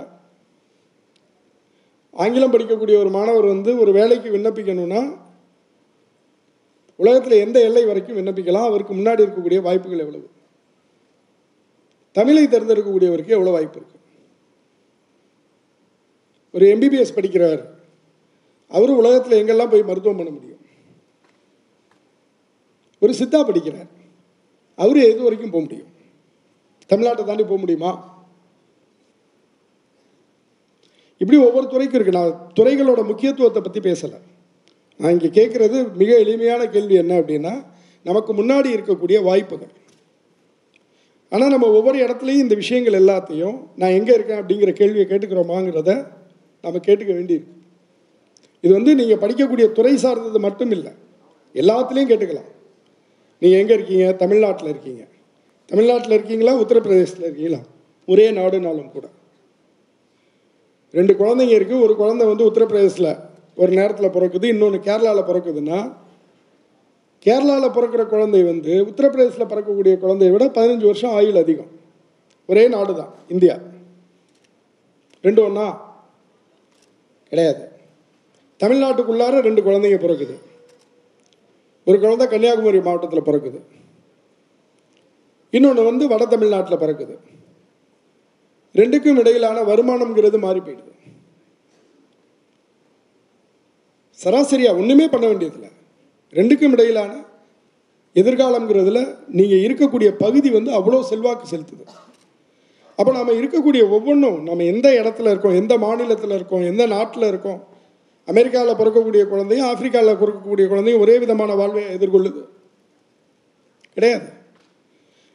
[2.22, 5.02] ஆங்கிலம் படிக்கக்கூடிய ஒரு மாணவர் வந்து ஒரு வேலைக்கு விண்ணப்பிக்கணும்னா
[6.96, 8.64] உலகத்தில் எந்த எல்லை வரைக்கும் விண்ணப்பிக்கலாம்.
[8.64, 10.30] அவருக்கு முன்னாடி இருக்கக்கூடிய வாய்ப்புகள் எவ்வளவு?
[12.12, 13.98] தமிழை தேர்ந்தெடுக்கக்கூடியவருக்கு எவ்வளோ வாய்ப்பு இருக்கு?
[16.52, 17.62] ஒரு எம்பிபிஎஸ் படிக்கிறார்.
[18.68, 20.60] அவர் உலகத்தில் எங்கெல்லாம் போய் மருத்துவம் பண்ண முடியும்?
[23.00, 23.88] ஒரு சித்தா படிக்கிறார்.
[24.76, 25.92] அவர் எது வரைக்கும் போக முடியும்?
[26.88, 28.12] தமிழ்நாட்டை தாண்டி போக முடியுமா?
[31.18, 32.18] இப்படி ஒவ்வொரு துறைக்கும் இருக்கு.
[32.18, 34.20] நான் துறைகளோட முக்கியத்துவத்தை பற்றி பேசலை.
[35.00, 37.54] நான் இங்கே கேட்குறது மிக எளிமையான கேள்வி என்ன அப்படின்னா
[38.08, 39.72] நமக்கு முன்னாடி இருக்கக்கூடிய வாய்ப்புகள்.
[41.32, 45.92] ஆனால் நம்ம ஒவ்வொரு இடத்துலையும் இந்த விஷயங்கள் எல்லாத்தையும் நான் எங்கே இருக்கேன் அப்படிங்கிற கேள்வியை கேட்டுக்கிறோமாங்கிறத
[46.64, 47.52] நம்ம கேட்டுக்க வேண்டியிருக்கு.
[48.64, 50.92] இது வந்து நீங்கள் படிக்கக்கூடிய துறை சார்ந்தது மட்டும் இல்லை
[51.54, 52.50] எல்லாத்துலேயும் கேட்டுக்கலாம்.
[53.42, 54.06] நீங்கள் எங்கே இருக்கீங்க?
[54.22, 55.02] தமிழ்நாட்டில் இருக்கீங்க.
[55.70, 56.54] தமிழ்நாட்டில் இருக்கீங்களா?
[56.62, 57.60] உத்தரப்பிரதேசத்தில் இருக்கீங்களா?
[58.08, 59.06] ஒரே நாடுனாலும் கூட.
[60.98, 63.10] ரெண்டு குழந்தைங்க இருக்குது ஒரு குழந்தை வந்து உத்தரப்பிரதேசில்
[63.56, 65.78] ஒரு நேரத்தில் பிறக்குது இன்னொன்று கேரளாவில் பிறக்குதுன்னா
[67.26, 71.70] கேரளாவில் பிறக்கிற குழந்தை வந்து உத்தரப்பிரதேசில் பிறக்கக்கூடிய குழந்தைய விட பதினஞ்சு வருஷம் ஆயுள் அதிகம்.
[72.46, 73.58] ஒரே நாடு தான் இந்தியா.
[75.22, 75.68] ரெண்டு ஒன்றா
[77.28, 77.68] கிடையாது.
[78.62, 80.34] தமிழ்நாட்டுக்குள்ளார ரெண்டு குழந்தைங்க பிறக்குது.
[81.84, 83.60] ஒரு குழந்தை கன்னியாகுமரி மாவட்டத்தில் பிறக்குது.
[85.50, 87.16] இன்னொன்று வந்து வட தமிழ்நாட்டில் பிறக்குது.
[88.74, 90.93] ரெண்டுக்கும் இடையிலான வருமானம்ங்கிறது மாறி போயிடுது.
[94.22, 95.70] சராசரியாக ஒன்றுமே பண்ண வேண்டியதில்லை.
[96.32, 97.12] ரெண்டுக்கும் இடையிலான
[98.14, 101.84] எதிர்காலங்கிறதுல நீங்கள் இருக்கக்கூடிய பகுதி வந்து அவ்வளோ செல்வாக்கு செலுத்துது.
[102.98, 107.60] அப்போ நம்ம இருக்கக்கூடிய ஒவ்வொன்றும் நம்ம எந்த இடத்துல இருக்கோம் எந்த மாநிலத்தில் இருக்கோம் எந்த நாட்டில் இருக்கோம்
[108.24, 112.42] அமெரிக்காவில் பிறக்கக்கூடிய குழந்தையும் ஆப்பிரிக்காவில் பிறக்கக்கூடிய குழந்தையும் ஒரே விதமான வாழ்வை எதிர்கொள்ளுது.
[113.94, 114.28] கிடையாது.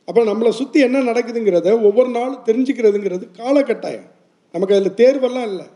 [0.06, 4.08] அப்போ நம்மளை சுற்றி என்ன நடக்குதுங்கிறத ஒவ்வொரு நாளும் தெரிஞ்சுக்கிறதுங்கிறது காலகட்டாயம்.
[4.52, 5.68] நமக்கு அதில் தேர்வெல்லாம் இல்லை.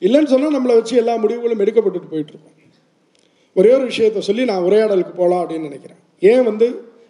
[0.00, 2.56] இல்லைன்னு சொன்னால் நம்மளை வச்சு எல்லா முடிவுகளும் எடுக்கப்பட்டுட்டு போயிட்டுருக்கோம்
[3.54, 5.98] ஒரே ஒரு விஷயத்தை சொல்லி நான் உரையாடலுக்கு போகலாம் அப்படின்னு நினைக்கிறேன்.
[6.20, 6.66] ஏன் வந்து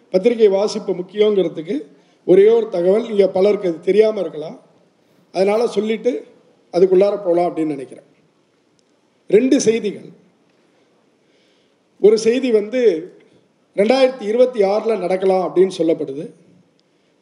[0.09, 1.75] பத்திரிகை வாசிப்பு முக்கியங்கிறதுக்கு
[2.25, 4.59] ஒரே ஒரு தகவல் இங்கே பலருக்கு அது தெரியாமல் இருக்கலாம்.
[5.31, 6.25] அதனால் சொல்லிவிட்டு
[6.73, 8.07] அதுக்குள்ளார போகலாம் அப்படின்னு நினைக்கிறேன்.
[9.27, 10.09] ரெண்டு செய்திகள்.
[11.99, 12.81] ஒரு செய்தி வந்து
[13.75, 16.25] ரெண்டாயிரத்தி இருபத்தி ஆறில் நடக்கலாம் அப்படின்னு சொல்லப்படுது.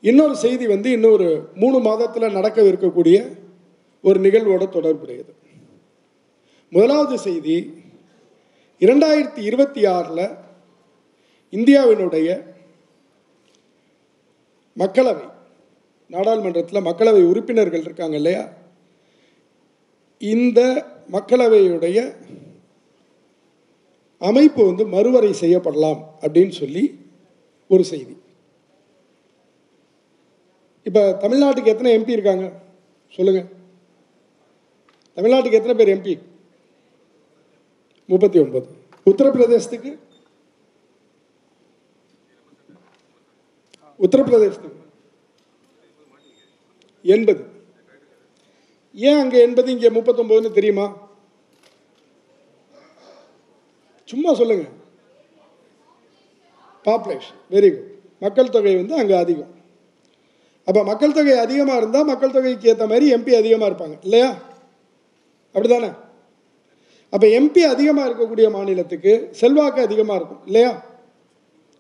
[0.02, 3.38] இன்னொரு செய்தி வந்து இன்னொரு மூணு மாதத்தில் நடக்க இருக்கக்கூடிய
[4.02, 5.34] ஒரு நிகழ்வோட தொடர்புடையது.
[6.72, 7.56] முதலாவது செய்தி
[8.82, 10.36] இரண்டாயிரத்தி இருபத்தி ஆறில்
[11.54, 12.28] இந்தியாவினுடைய
[14.78, 15.26] மக்களவை
[16.08, 18.44] நாடாளுமன்றத்தில் மக்களவை உறுப்பினர்கள் இருக்காங்க இல்லையா?
[20.20, 20.60] இந்த
[21.12, 21.98] மக்களவையுடைய
[24.18, 26.84] அமைப்பு வந்து மறுவரை செய்யப்படலாம் அப்படின்னு சொல்லி
[27.68, 28.16] ஒரு செய்தி.
[30.84, 32.52] இப்போ தமிழ்நாட்டுக்கு எத்தனை எம்பி இருக்காங்க?
[33.10, 33.50] சொல்லுங்கள்
[35.18, 36.14] தமிழ்நாட்டுக்கு எத்தனை பேர் எம்பி?
[38.12, 38.68] முப்பத்தி ஒன்பது
[39.12, 39.92] உத்தரப்பிரதேசத்துக்கு
[44.06, 44.78] உத்தரப்பிரதேசத்துக்கு
[47.16, 47.44] எண்பது
[49.08, 50.86] ஏன் அங்கே எண்பது இங்கே முப்பத்தொம்போதுன்னு தெரியுமா
[54.12, 54.66] சும்மா சொல்லுங்க.
[56.88, 57.90] பாப்புலேஷன் வெரி குட்
[58.24, 59.52] மக்கள் தொகை வந்து அங்கே அதிகம்.
[60.68, 64.30] அப்போ மக்கள் தொகை அதிகமாக இருந்தால் மக்கள் தொகைக்கு ஏற்ற மாதிரி எம்பி அதிகமாக இருப்பாங்க இல்லையா?
[65.56, 65.90] அப்படிதானே?
[67.14, 70.72] அப்போ எம்பி அதிகமாக இருக்கக்கூடிய மாநிலத்துக்கு செல்வாக்கு அதிகமாக இருக்கும் இல்லையா?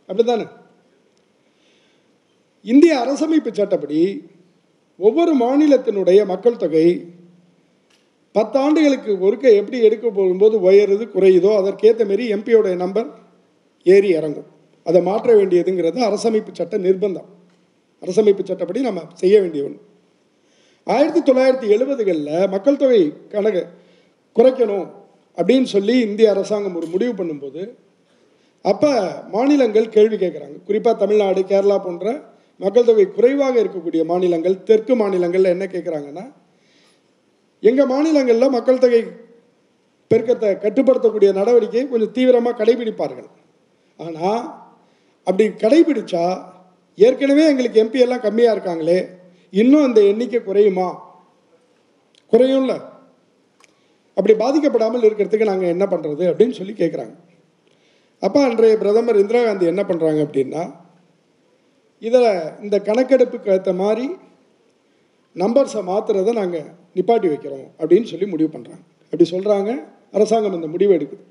[0.09, 0.45] அப்படிதானே
[2.65, 3.99] இந்திய அரசமைப்பு சட்டப்படி
[4.97, 6.87] ஒவ்வொரு மாநிலத்தினுடைய மக்கள் தொகை
[8.35, 13.07] பத்தாண்டுகளுக்கு ஒருக்க எப்படி எடுக்க போகும்போது உயருது குறையுதோ அதற்கேற்ற மாரி எம்பியோடைய நம்பர்
[13.83, 14.49] ஏறி இறங்கும்.
[14.85, 17.29] அதை மாற்ற வேண்டியதுங்கிறது அரசமைப்பு சட்ட நிர்பந்தம்.
[18.03, 19.79] அரசமைப்பு சட்டப்படி நம்ம செய்ய வேண்டிய ஒன்று
[20.87, 23.01] ஆயிரத்தி தொள்ளாயிரத்தி எழுபதுகளில் மக்கள் தொகை
[23.33, 23.63] கணக்கு
[24.35, 24.87] குறைக்கணும்.
[25.37, 27.61] அப்படின்னு சொல்லி இந்திய அரசாங்கம் ஒரு முடிவு பண்ணும்போது
[28.65, 28.91] அப்போ
[29.31, 32.07] மாநிலங்கள் கேள்வி கேட்குறாங்க குறிப்பாக தமிழ்நாடு கேரளா போன்ற
[32.59, 36.25] மக்கள் தொகை குறைவாக இருக்கக்கூடிய மாநிலங்கள் தெற்கு மாநிலங்களில் என்ன கேட்குறாங்கன்னா
[37.63, 39.01] எங்கள் மாநிலங்களில் மக்கள் தொகை
[40.11, 43.29] பெருக்கத்தை கட்டுப்படுத்தக்கூடிய நடவடிக்கையை கொஞ்சம் தீவிரமாக கடைபிடிப்பார்கள்.
[43.99, 44.43] ஆனால்
[45.27, 46.25] அப்படி கடைபிடிச்சா
[46.97, 48.99] ஏற்கனவே எங்களுக்கு எம்பி எல்லாம் கம்மியாக இருக்காங்களே
[49.53, 50.87] இன்னும் அந்த எண்ணிக்கை குறையுமா?
[52.33, 52.73] குறையும்ல.
[54.19, 57.15] அப்படி பாதிக்கப்படாமல் இருக்கிறதுக்கு நாங்கள் என்ன பண்ணுறது அப்படின்னு சொல்லி கேட்குறாங்க
[58.23, 60.63] அப்போ அன்றைய பிரதமர் இந்திரா காந்தி என்ன பண்ணுறாங்க அப்படின்னா
[62.01, 62.27] இதில்
[62.65, 64.05] இந்த கணக்கெடுப்புக்கு ஏற்ற மாதிரி
[65.35, 69.69] நம்பர்ஸை மாற்றுறதை நாங்கள் நிப்பாட்டி வைக்கிறோம் அப்படின்னு சொல்லி முடிவு பண்ணுறாங்க அப்படி சொல்கிறாங்க
[70.17, 71.23] அரசாங்கம் இந்த முடிவு எடுக்குது.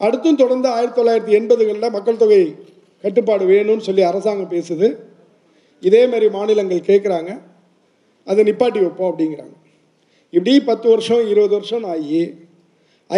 [0.00, 2.40] அடுத்தும் தொடர்ந்து ஆயிரத்தி தொள்ளாயிரத்தி எண்பதுகளில் மக்கள் தொகை
[3.04, 4.88] கட்டுப்பாடு வேணும்னு சொல்லி அரசாங்கம் பேசுது.
[5.82, 7.30] இதே மாதிரி மாநிலங்கள் கேட்குறாங்க
[8.30, 9.54] அதை நிப்பாட்டி வைப்போம் அப்படிங்கிறாங்க.
[10.36, 12.20] இப்படி பத்து வருஷம் இருபது வருஷம் ஆகி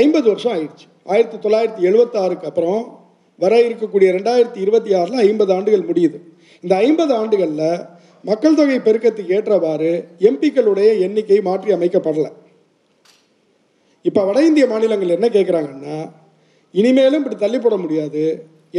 [0.02, 0.86] ஐம்பது வருஷம் ஆயிடுச்சு.
[1.12, 2.80] ஆயிரத்தி தொள்ளாயிரத்தி எழுபத்தாறுக்கு அப்புறம்
[3.42, 6.18] வர இருக்கக்கூடிய ரெண்டாயிரத்தி இருபத்தி ஆறில் ஐம்பது ஆண்டுகள் முடியுது.
[6.64, 7.70] இந்த ஐம்பது ஆண்டுகளில்
[8.28, 9.90] மக்கள் தொகை பெருக்கத்துக்கு ஏற்றவாறு
[10.28, 12.30] எம்பிக்களுடைய எண்ணிக்கை மாற்றி அமைக்கப்படலை.
[14.08, 15.96] இப்போ வட இந்திய மாநிலங்கள் என்ன கேட்குறாங்கன்னா
[16.80, 18.24] இனிமேலும் இப்படி தள்ளி போட முடியாது.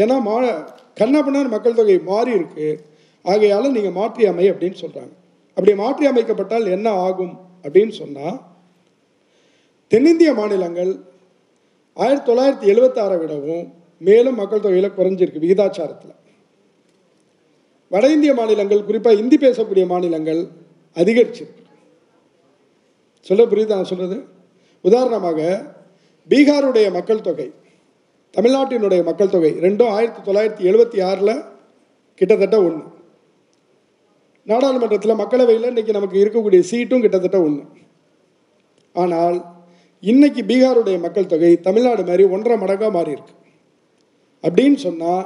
[0.01, 0.35] ஏன்னா மா
[0.99, 2.67] கண்ணப்பண்ணார் மக்கள் தொகை மாறி இருக்கு.
[3.31, 5.13] ஆகையால் நீங்கள் மாற்றி அமை அப்படின்னு சொல்கிறாங்க
[5.57, 7.35] அப்படி மாற்றி அமைக்கப்பட்டால் என்ன ஆகும்?
[7.63, 8.37] அப்படின்னு சொன்னால்
[9.87, 10.91] தென்னிந்திய மாநிலங்கள்
[11.93, 16.15] ஆயிரத்தி தொள்ளாயிரத்தி எழுபத்தாறை விடவும் மேலும் மக்கள் தொகையில் குறைஞ்சிருக்கு விகிதாச்சாரத்தில்.
[17.89, 20.47] வட இந்திய மாநிலங்கள் குறிப்பாக இந்தி பேசக்கூடிய மாநிலங்கள்
[20.95, 21.63] அதிகரிச்சிருக்கு.
[23.21, 24.23] சொல்ல புரியுது நான் சொல்கிறது
[24.81, 25.39] உதாரணமாக
[26.29, 27.51] பீகாருடைய மக்கள் தொகை
[28.37, 31.43] தமிழ்நாட்டினுடைய மக்கள் தொகை ரெண்டும் ஆயிரத்தி தொள்ளாயிரத்தி எழுபத்தி ஆறில்
[32.15, 32.96] கிட்டத்தட்ட ஒன்று
[34.47, 37.63] நாடாளுமன்றத்தில் மக்களவையில் இன்றைக்கி நமக்கு இருக்கக்கூடிய சீட்டும் கிட்டத்தட்ட ஒன்று
[38.95, 39.37] ஆனால்
[40.03, 43.33] இன்றைக்கி பீகாருடைய மக்கள் தொகை தமிழ்நாடு மாதிரி ஒன்றரை மடங்காக மாறியிருக்கு
[44.43, 45.25] அப்படின்னு சொன்னால்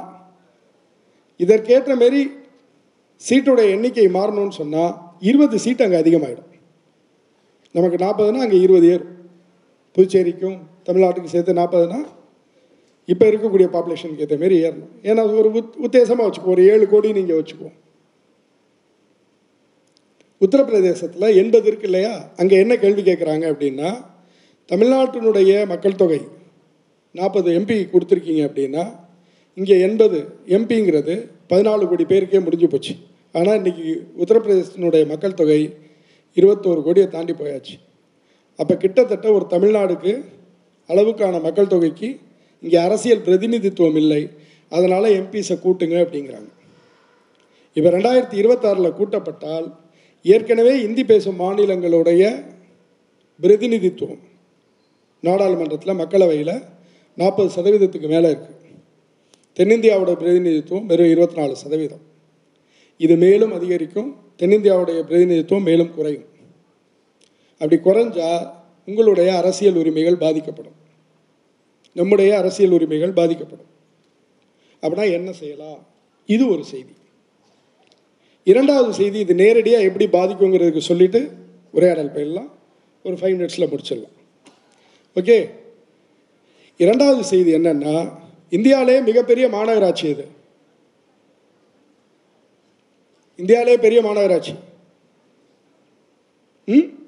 [1.40, 2.22] இதற்கேற்ற மாரி
[3.22, 4.94] சீட்டுடைய எண்ணிக்கை மாறணும்னு சொன்னால்
[5.30, 6.50] இருபது சீட் அங்கே அதிகமாகிடும்
[7.76, 9.12] நமக்கு நாற்பதுனா அங்கே இருபது ஏறும்.
[9.96, 12.00] புதுச்சேரிக்கும் தமிழ்நாட்டுக்கு சேர்த்து நாற்பதுனா
[13.08, 14.90] இப்போ இருக்கக்கூடிய பாப்புலேஷனுக்கு ஏற்ற மாரி ஏறணும்.
[15.08, 16.56] ஏன்னா அது ஒரு உத் உத்தேசமாக வச்சுக்குவோம்.
[16.56, 17.76] ஒரு ஏழு கோடி நீங்கள் வச்சுக்குவோம்.
[20.44, 22.12] உத்தரப்பிரதேசத்தில் எண்பது இருக்கு இல்லையா?
[22.40, 23.90] அங்கே என்ன கேள்வி கேட்குறாங்க அப்படின்னா
[24.70, 26.20] தமிழ்நாட்டினுடைய மக்கள் தொகை
[27.18, 28.84] நாற்பது எம்பி கொடுத்துருக்கீங்க அப்படின்னா
[29.58, 30.18] இங்கே எண்பது
[30.56, 31.14] எம்பிங்கிறது
[31.50, 32.92] பதினாலு கோடி பேருக்கே முடிஞ்சு போச்சு.
[33.38, 33.86] ஆனால் இன்றைக்கி
[34.22, 35.60] உத்தரப்பிரதேசத்தினுடைய மக்கள் தொகை
[36.36, 37.74] இருபத்தோரு கோடியை தாண்டி போயாச்சு.
[38.58, 40.12] அப்போ கிட்டத்தட்ட ஒரு தமிழ்நாடுக்கு
[40.88, 42.08] அளவுக்கான மக்கள் தொகைக்கு
[42.64, 44.22] இங்கே அரசியல் பிரதிநிதித்துவம் இல்லை.
[44.72, 46.50] அதனால் எம்பிஸை கூட்டுங்க அப்படிங்கிறாங்க.
[47.76, 49.66] இப்போ ரெண்டாயிரத்தி இருபத்தாறில் கூட்டப்பட்டால்
[50.22, 52.44] ஏற்கனவே இந்தி பேசும் மாநிலங்களுடைய
[53.40, 54.18] பிரதிநிதித்துவம்
[55.20, 56.68] நாடாளுமன்றத்தில் மக்களவையில்
[57.16, 58.60] நாற்பது சதவீதத்துக்கு மேலே இருக்குது
[59.56, 62.00] தென்னிந்தியாவோட பிரதிநிதித்துவம் வெறும் இருபத்தி நாலு சதவீதம்.
[62.96, 66.24] இது மேலும் அதிகரிக்கும் தென்னிந்தியாவுடைய பிரதிநிதித்துவம் மேலும் குறையும்.
[67.58, 68.50] அப்படி குறைஞ்சா
[68.86, 70.78] உங்களுடைய அரசியல் உரிமைகள் பாதிக்கப்படும்.
[71.92, 73.70] நம்முடைய அரசியல் உரிமைகள் பாதிக்கப்படும்.
[74.82, 75.86] அப்படின்னா என்ன செய்யலாம்?
[76.26, 76.92] இது ஒரு செய்தி.
[78.44, 81.30] இரண்டாவது செய்தி இது நேரடியாக எப்படி பாதிக்குங்கிறதுக்கு சொல்லிட்டு
[81.72, 82.50] உரையாடல் போயிடலாம்.
[83.02, 84.16] ஒரு ஃபைவ் மினிட்ஸில் முடிச்சிடலாம்.
[85.14, 85.50] ஓகே
[86.76, 88.12] இரண்டாவது செய்தி என்னென்னா
[88.50, 90.26] இந்தியாவிலே மிகப்பெரிய மாநகராட்சி இது
[93.36, 94.54] இந்தியாவிலே பெரிய மாநகராட்சி.
[96.66, 97.00] ம்?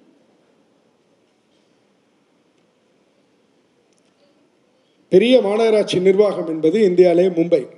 [5.09, 7.69] பெரிய மாநகராட்சி நிர்வாகம் என்பது இந்தியாவிலே மும்பை.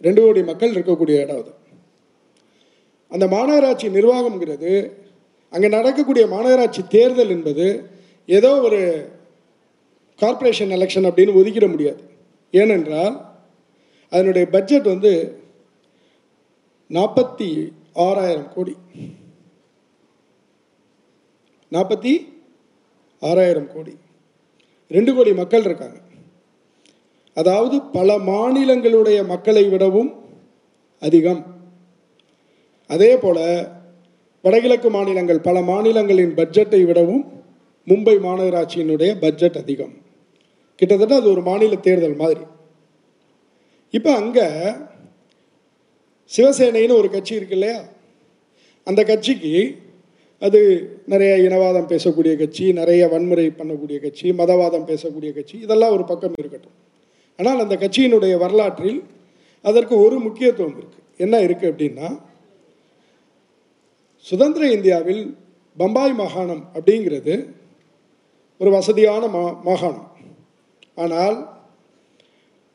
[0.00, 1.59] ரெண்டு கோடி மக்கள் இருக்கக்கூடிய இடம் அது.
[3.10, 4.92] அந்த மாநகராட்சி நிர்வாகம்ங்கிறது
[5.50, 7.90] அங்கே நடக்கக்கூடிய மாநகராட்சி தேர்தல் என்பது
[8.26, 9.08] ஏதோ ஒரு
[10.16, 12.02] கார்ப்பரேஷன் எலெக்ஷன் அப்படின்னு ஒதுக்கிட முடியாது.
[12.50, 13.20] ஏனென்றால்
[14.10, 15.42] அதனுடைய பட்ஜெட் வந்து
[16.90, 18.76] நாற்பத்தி ஆறாயிரம் கோடி.
[21.72, 22.32] நாற்பத்தி
[23.20, 23.94] ஆறாயிரம் கோடி.
[24.88, 25.98] ரெண்டு கோடி மக்கள் இருக்காங்க.
[27.34, 30.24] அதாவது பல மாநிலங்களுடைய மக்களை விடவும்
[31.00, 31.59] அதிகம்.
[32.90, 33.44] அதே போல்
[34.44, 37.24] வடகிழக்கு மாநிலங்கள் பல மாநிலங்களின் பட்ஜெட்டை விடவும்
[37.86, 39.92] மும்பை மாநகராட்சியினுடைய பட்ஜெட் அதிகம்.
[40.80, 42.44] கிட்டத்தட்ட அது ஒரு மாநில தேர்தல் மாதிரி.
[43.94, 44.46] இப்போ அங்கே
[46.30, 47.78] சிவசேனைன்னு ஒரு கட்சி இருக்கு இல்லையா?
[48.86, 49.54] அந்த கட்சிக்கு
[50.42, 50.60] அது
[51.12, 56.76] நிறைய இனவாதம் பேசக்கூடிய கட்சி நிறைய வன்முறை பண்ணக்கூடிய கட்சி மதவாதம் பேசக்கூடிய கட்சி இதெல்லாம் ஒரு பக்கம் இருக்கட்டும்.
[57.38, 59.00] ஆனால் அந்த கட்சியினுடைய வரலாற்றில்
[59.64, 62.08] அதற்கு ஒரு முக்கியத்துவம் இருக்குது என்ன இருக்குது அப்படின்னா
[64.28, 65.22] சுதந்திர இந்தியாவில்
[65.76, 67.34] பம்பாய் மாகாணம் அப்படிங்கிறது
[68.60, 70.08] ஒரு வசதியான மா மாகாணம்.
[71.02, 71.36] ஆனால்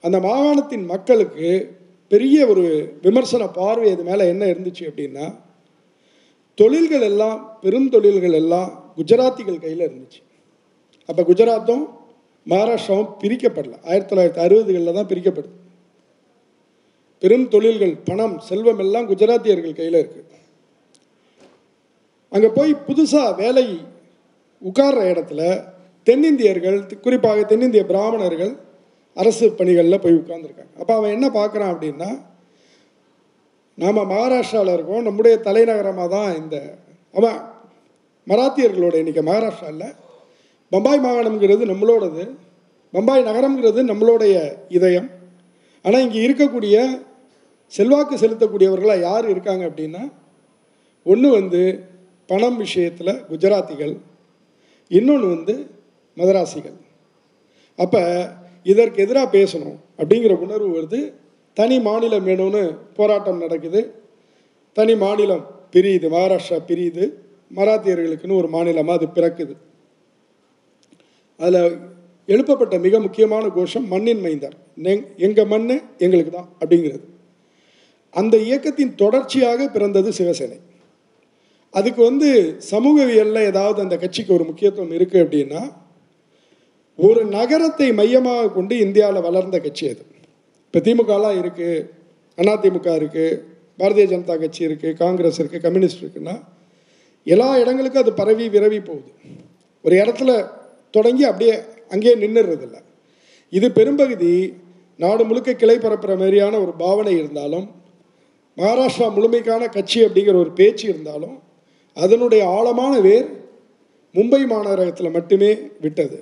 [0.04, 1.50] அந்த மாகாணத்தின் மக்களுக்கு
[2.12, 2.64] பெரிய ஒரு
[3.06, 5.26] விமர்சன பார்வை இது மேலே என்ன இருந்துச்சு அப்படின்னா
[6.58, 10.22] தொழில்கள் எல்லாம் பெரும் தொழில்கள் எல்லாம் குஜராத்திகள் கையில் இருந்துச்சு.
[11.10, 11.84] அப்போ குஜராத்தும்
[12.48, 13.76] மகாராஷ்டிராவும் பிரிக்கப்படல.
[13.90, 15.56] ஆயிரத்தி தொள்ளாயிரத்தி அறுபதுகளில் தான் பிரிக்கப்படுது.
[17.22, 20.25] பெரும் தொழில்கள் பணம் செல்வம் எல்லாம் குஜராத்தியர்கள் கையில் இருக்குது
[22.36, 23.66] அங்கே போய் புதுசாக வேலை
[24.62, 25.42] உட்கார்ற இடத்துல
[26.08, 28.54] தென்னிந்தியர்கள் குறிப்பாக தென்னிந்திய பிராமணர்கள்
[29.14, 30.74] அரசு பணிகளில் போய் உட்கார்ந்துருக்காங்க.
[30.80, 32.10] அப்போ அவன் என்ன பார்க்குறான் அப்படின்னா
[33.78, 36.56] நாம் மகாராஷ்டிராவில் இருக்கோம் நம்முடைய தலைநகரமாக தான் இந்த
[37.14, 37.38] அவன்
[38.28, 39.96] மராத்தியர்களோட இன்றைக்கி மகாராஷ்டிராவில்
[40.72, 42.24] பம்பாய் மாகாணம்ங்கிறது நம்மளோடது
[42.94, 44.36] பம்பாய் நகரம்ங்கிறது நம்மளுடைய
[44.70, 45.10] இதயம்.
[45.86, 46.76] ஆனால் இங்கே இருக்கக்கூடிய
[47.74, 50.04] செல்வாக்கு செலுத்தக்கூடியவர்களாக யார் இருக்காங்க அப்படின்னா
[51.04, 51.62] ஒன்று வந்து
[52.30, 53.94] பணம் விஷயத்தில் குஜராத்திகள்
[54.92, 55.54] இன்னொன்று வந்து
[56.18, 56.78] மதராசிகள்.
[57.80, 58.02] அப்போ
[58.72, 61.00] இதற்கு எதிராக பேசணும் அப்படிங்கிற உணர்வு வருது.
[61.58, 62.62] தனி மாநிலம் வேணும்னு
[62.98, 63.82] போராட்டம் நடக்குது.
[64.78, 67.06] தனி மாநிலம் பிரியுது மகாராஷ்டிரா பிரியுது.
[67.56, 69.54] மராத்தியர்களுக்குன்னு ஒரு மாநிலமாக அது பிறக்குது.
[71.40, 71.78] அதில்
[72.34, 74.56] எழுப்பப்பட்ட மிக முக்கியமான கோஷம் மண்ணின் மைந்தார்.
[75.26, 75.68] எங்கள் மண்
[76.06, 77.06] எங்களுக்கு தான் அப்படிங்கிறது.
[78.20, 80.58] அந்த இயக்கத்தின் தொடர்ச்சியாக பிறந்தது சிவசேனை.
[81.76, 82.30] அதுக்கு வந்து
[82.72, 85.62] சமூகவியலில் ஏதாவது அந்த கட்சிக்கு ஒரு முக்கியத்துவம் இருக்குது அப்படின்னா
[87.00, 90.04] ஒரு நகரத்தை மையமாக கொண்டு இந்தியாவில் வளர்ந்த கட்சி அது.
[90.66, 91.88] இப்போ திமுகலாம் இருக்குது
[92.38, 93.40] அதிமுக இருக்குது
[93.80, 96.36] பாரதிய ஜனதா கட்சி இருக்குது காங்கிரஸ் இருக்குது கம்யூனிஸ்ட் இருக்குன்னா
[97.28, 99.10] எல்லா இடங்களுக்கும் அது பரவி விரவி போகுது.
[99.86, 100.32] ஒரு இடத்துல
[100.94, 101.56] தொடங்கி அப்படியே
[101.90, 102.78] அங்கேயே நின்றுறதில்ல
[103.54, 104.32] இது பெரும்பகுதி
[105.00, 107.66] நாடு முழுக்க கிளை பரப்புகிற மாதிரியான ஒரு பாவனை இருந்தாலும்
[108.58, 111.36] மகாராஷ்டிரா முழுமைக்கான கட்சி அப்படிங்கிற ஒரு பேச்சு இருந்தாலும்
[111.98, 113.28] அதனுடைய ஆழமான வேர்
[114.16, 116.18] மும்பை மாநகரத்தில் மட்டுமே விட்டது.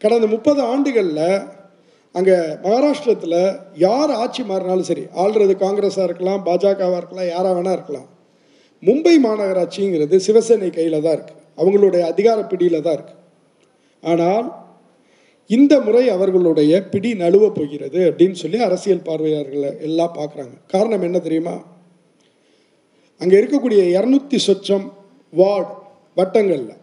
[0.00, 1.24] கடந்த முப்பது ஆண்டுகளில்
[2.14, 3.40] அங்கே மகாராஷ்டிரத்தில்
[3.76, 8.08] யார் ஆட்சி மாறினாலும் சரி ஆள்றது காங்கிரஸாக இருக்கலாம் பாஜகவாக இருக்கலாம் யாராக வேணா இருக்கலாம்
[8.82, 13.20] மும்பை மாநகராட்சிங்கிறது சிவசேனை கையில் தான் இருக்குது அவங்களுடைய அதிகார பிடியில் தான் இருக்குது
[14.02, 14.46] ஆனால்
[15.50, 20.54] இந்த முறை அவர்களுடைய பிடி நழுவ போகிறது அப்படின்னு சொல்லி அரசியல் பார்வையாளர்களை எல்லாம் பார்க்குறாங்க.
[20.66, 21.54] காரணம் என்ன தெரியுமா?
[23.20, 24.86] அங்கே இருக்கக்கூடிய இரநூத்தி சொச்சம்
[25.32, 25.72] வார்டு
[26.16, 26.76] வட்டங்களில்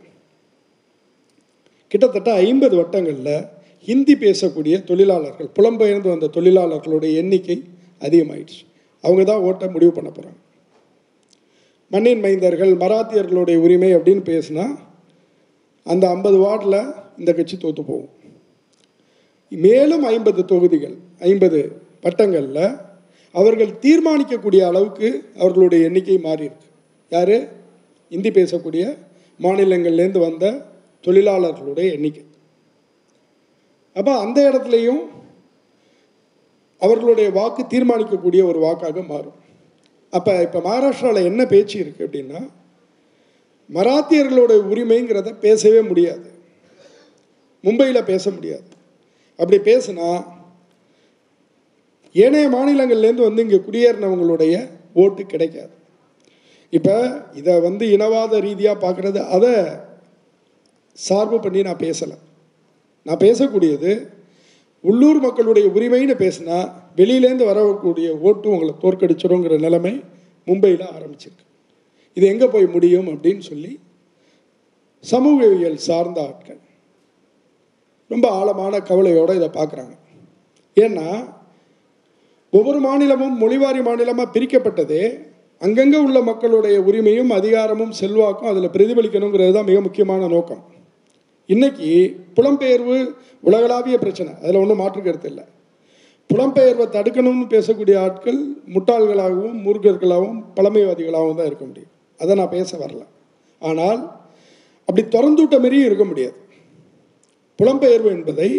[1.92, 3.36] கிட்டத்தட்ட ஐம்பது வட்டங்களில்
[3.88, 7.58] ஹிந்தி பேசக்கூடிய தொழிலாளர்கள் புலம்பெயர்ந்து வந்த தொழிலாளர்களுடைய எண்ணிக்கை
[8.00, 8.64] அதிகமாயிடுச்சு.
[9.04, 10.40] அவங்க தான் ஓட்ட முடிவு பண்ண போகிறாங்க
[11.92, 14.66] மண்ணின் மைந்தர்கள் மராத்தியர்களுடைய உரிமை அப்படின்னு பேசினா
[15.84, 16.80] அந்த ஐம்பது வார்டில்
[17.18, 18.10] இந்த கட்சி தோற்று போகும்.
[19.50, 21.60] மேலும் ஐம்பது தொகுதிகள் ஐம்பது
[22.04, 22.66] வட்டங்களில்
[23.40, 26.68] அவர்கள் தீர்மானிக்கக்கூடிய அளவுக்கு அவர்களுடைய எண்ணிக்கை மாறியிருக்கு.
[27.10, 27.38] யார்?
[28.16, 28.84] இந்தி பேசக்கூடிய
[29.46, 30.46] மாநிலங்கள்லேருந்து வந்த
[31.06, 32.26] தொழிலாளர்களுடைய எண்ணிக்கை.
[33.96, 35.04] அப்போ அந்த இடத்துலையும்
[36.80, 39.38] அவர்களுடைய வாக்கு தீர்மானிக்கக்கூடிய ஒரு வாக்காக மாறும்.
[40.12, 42.42] அப்போ இப்போ மகாராஷ்டிராவில் என்ன பேச்சு இருக்குது அப்படின்னா
[43.74, 46.28] மராத்தியர்களுடைய உரிமைங்கிறத பேசவே முடியாது.
[47.64, 48.68] மும்பையில் பேச முடியாது.
[49.42, 50.10] அப்படி பேசுனா
[52.24, 54.56] ஏனைய மாநிலங்கள்லேருந்து வந்து இங்கே குடியேறினவங்களுடைய
[55.04, 55.74] ஓட்டு கிடைக்காது.
[56.78, 56.96] இப்போ
[57.40, 59.54] இதை வந்து இனவாத ரீதியாக பார்க்குறது அதை
[60.98, 62.18] சார்பு பண்ணி நான் பேசலை.
[63.06, 63.92] நான் பேசக்கூடியது
[64.90, 66.58] உள்ளூர் மக்களுடைய உரிமைன்னு பேசினா
[67.00, 69.94] வெளியிலேருந்து வரக்கூடிய ஓட்டு உங்களை தோற்கடிச்சிடுங்கிற நிலைமை
[70.48, 71.46] மும்பையில் ஆரம்பிச்சிருக்கு.
[72.18, 73.72] இது எங்கே போய் முடியும் அப்படின்னு சொல்லி
[75.12, 76.62] சமூகவியல் சார்ந்த ஆட்கள்
[78.12, 79.96] ரொம்ப ஆழமான கவலையோடு இதை பார்க்குறாங்க.
[80.78, 81.08] ஏன்னா
[82.58, 85.04] ஒவ்வொரு மாநிலமும் மொழிவாரி மாநிலமாக பிரிக்கப்பட்டதே.
[85.66, 90.62] அங்கங்கே உள்ள மக்களுடைய உரிமையும் அதிகாரமும் செல்வாக்கும் அதில் பிரதிபலிக்கணுங்கிறது தான் மிக முக்கியமான நோக்கம்.
[91.54, 91.90] இன்னைக்கு
[92.38, 92.98] புலம்பெயர்வு
[93.48, 94.32] உலகளாவிய பிரச்சனை.
[94.44, 95.46] அதில் ஒன்றும் மாற்றுக்கிறது இல்லை.
[96.30, 98.40] புலம்பெயர்வை தடுக்கணும்னு பேசக்கூடிய ஆட்கள்
[98.76, 101.92] முட்டாள்களாகவும் மூர்க்கர்களாகவும் பழமைவாதிகளாகவும் தான் இருக்க முடியும்.
[102.20, 103.04] அதை நான் பேச வரல.
[103.62, 104.02] ஆனால்
[104.88, 106.38] அப்படி திறந்துவிட்ட மாரியும் இருக்க முடியாது.
[107.60, 108.50] புலம்பெயர்வு என்பதை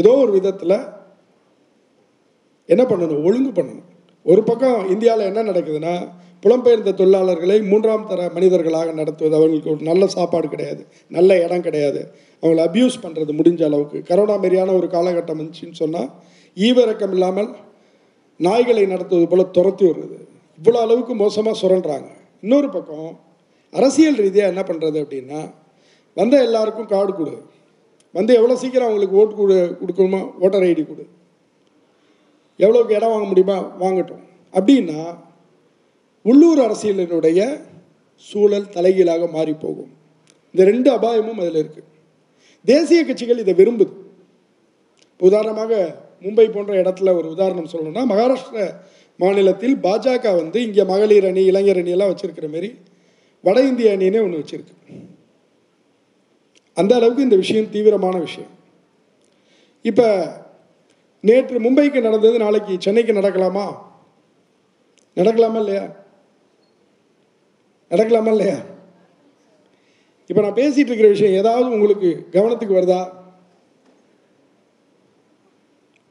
[0.00, 0.78] ஏதோ ஒரு விதத்தில்
[2.72, 3.22] என்ன பண்ணணும்?
[3.28, 3.86] ஒழுங்கு பண்ணணும்.
[4.26, 5.94] ஒரு பக்கம் இந்தியாவில் என்ன நடக்குதுன்னா
[6.44, 10.82] புலம்பெயர்ந்த தொழிலாளர்களை மூன்றாம் தர மனிதர்களாக நடத்துவது அவங்களுக்கு ஒரு நல்ல சாப்பாடு கிடையாது
[11.16, 12.00] நல்ல இடம் கிடையாது.
[12.42, 13.98] அவங்களை அப்யூஸ் பண்ணுறது முடிஞ்ச அளவுக்கு.
[14.10, 16.08] கரோனா மாரியான ஒரு காலகட்டம் இருந்துச்சுன்னு சொன்னால்
[16.56, 17.50] ஈவிரக்கம் இல்லாமல்
[18.46, 20.18] நாய்களை நடத்துவது போல் துரத்தி விடுறது.
[20.58, 22.08] இவ்வளோ அளவுக்கு மோசமாக சுரண்டுறாங்க.
[22.44, 23.10] இன்னொரு பக்கம்
[23.72, 25.40] அரசியல் ரீதியாக என்ன பண்ணுறது அப்படின்னா
[26.16, 27.34] வந்த எல்லாருக்கும் கார்டு கொடு.
[28.14, 31.04] வந்து எவ்வளோ சீக்கிரம் அவங்களுக்கு ஓட்டு கொடு கொடுக்கணுமோ ஓட்டர் ஐடி கொடு.
[32.58, 33.56] எவ்வளோக்கு இடம் வாங்க முடியுமா?
[33.80, 34.22] வாங்கட்டும்.
[34.52, 35.00] அப்படின்னா
[36.22, 37.40] உள்ளூர் அரசியலினுடைய
[38.16, 39.90] சூழல் தலைகீழாக மாறி போகும்
[40.54, 41.88] இந்த ரெண்டு அபாயமும் அதில் இருக்குது
[42.64, 43.92] தேசிய கட்சிகள் இதை விரும்புது.
[45.20, 45.72] உதாரணமாக
[46.22, 48.74] மும்பை போன்ற இடத்துல ஒரு உதாரணம் சொல்லணும்னா மகாராஷ்டிர
[49.16, 52.14] மாநிலத்தில் பாஜக வந்து இங்கே மகளிர் அணி இளைஞர் அணி எல்லாம்
[52.54, 52.70] மாரி
[53.44, 54.74] வட இந்திய அணின்னே ஒன்று வச்சுருக்கு.
[56.74, 58.50] அந்த அளவுக்கு இந்த விஷயம் தீவிரமான விஷயம்.
[59.84, 60.06] இப்போ
[61.20, 63.86] நேற்று மும்பைக்கு நடந்தது நாளைக்கு சென்னைக்கு நடக்கலாமா?
[65.16, 65.94] நடக்கலாமா இல்லையா?
[67.90, 68.62] நடக்கலாமா இல்லையா?
[70.26, 73.16] இப்போ நான் பேசிட்டு இருக்கிற விஷயம் ஏதாவது உங்களுக்கு கவனத்துக்கு வருதா?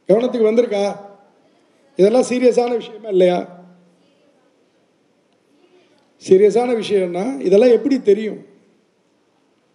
[0.09, 0.99] கவனத்துக்கு வந்திருக்கா?
[1.95, 3.65] இதெல்லாம் சீரியஸான விஷயமா இல்லையா?
[6.27, 8.45] சீரியஸான விஷயம்னா இதெல்லாம் எப்படி தெரியும்?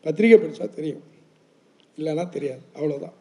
[0.03, 1.03] பத்திரிகை படித்தா தெரியும்.
[1.99, 2.61] இல்லைன்னா தெரியாது.
[2.75, 3.15] அவ்வளோதான்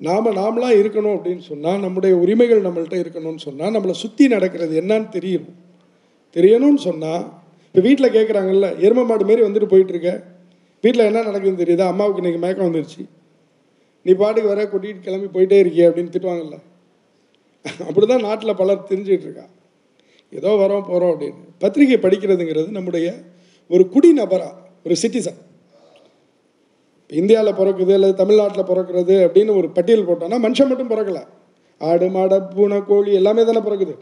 [0.00, 5.56] நாம் நாமளாக இருக்கணும் அப்படின்னு சொன்னால் நம்முடைய உரிமைகள் நம்மள்ட்ட இருக்கணும்னு சொன்னால் நம்மளை சுற்றி நடக்கிறது என்னன்னு தெரியணும்
[6.36, 7.24] தெரியணும்னு சொன்னால்
[7.66, 10.22] இப்போ வீட்டில் கேட்குறாங்கல்ல எரும மாடு மாரி வந்துட்டு போயிட்டுருக்க.
[10.80, 11.86] வீட்டில் என்ன நடக்குதுன்னு தெரியுதா?
[11.86, 13.02] அம்மாவுக்கு இன்றைக்கி மயக்கம் வந்துருச்சு.
[14.02, 16.58] நீ பாட்டுக்கு வர கூட்டிகிட்டு கிளம்பி போயிட்டே இருக்கிய அப்படின்னு திட்டுவாங்கல்ல.
[17.88, 19.46] அப்படி தான் நாட்டில் பலர் தெரிஞ்சிட்டு
[20.30, 21.40] ஏதோ வரோம் போகிறோம் அப்படின்னு.
[21.58, 23.06] பத்திரிகை படிக்கிறதுங்கிறது நம்முடைய
[23.68, 25.38] ஒரு குடிநபராக ஒரு சிட்டிசன்
[27.12, 31.22] இந்தியாவில் பிறக்குது அல்லது தமிழ்நாட்டில் பிறக்கிறது அப்படின்னு ஒரு பட்டியல் போட்டோன்னா மனுஷன் மட்டும் பிறக்கலை.
[31.78, 33.94] ஆடு மாடை பூனை கோழி எல்லாமே தானே பிறக்குது.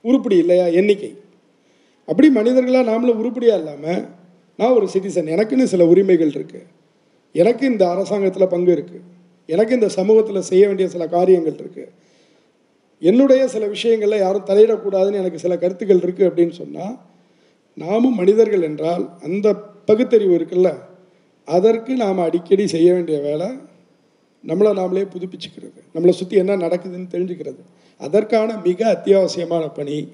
[0.00, 0.66] உருப்படி இல்லையா?
[0.66, 1.18] எண்ணிக்கை.
[2.04, 4.08] அப்படி மனிதர்களாக நாமளும் உருப்படியாக இல்லாமல்
[4.56, 6.66] நான் ஒரு சிட்டிசன் எனக்குன்னு சில உரிமைகள் இருக்குது
[7.32, 9.02] எனக்கு இந்த அரசாங்கத்தில் பங்கு இருக்குது
[9.46, 11.92] எனக்கு இந்த சமூகத்தில் செய்ய வேண்டிய சில காரியங்கள் இருக்குது
[12.98, 16.98] என்னுடைய சில விஷயங்களில் யாரும் தலையிடக்கூடாதுன்னு எனக்கு சில கருத்துக்கள் இருக்குது அப்படின்னு சொன்னால்
[17.74, 19.54] நாமும் மனிதர்கள் என்றால் அந்த
[19.86, 20.89] பகுத்தறிவு இருக்குல்ல?
[21.50, 23.46] அதற்கு நாம் அடிக்கடி செய்ய வேண்டிய வேலை
[24.46, 25.80] நம்மளை நாமளே புதுப்பிச்சுக்கிறது.
[25.94, 27.58] நம்மளை சுற்றி என்ன நடக்குதுன்னு தெரிஞ்சுக்கிறது.
[27.98, 30.12] அதற்கான மிக அத்தியாவசியமான பணி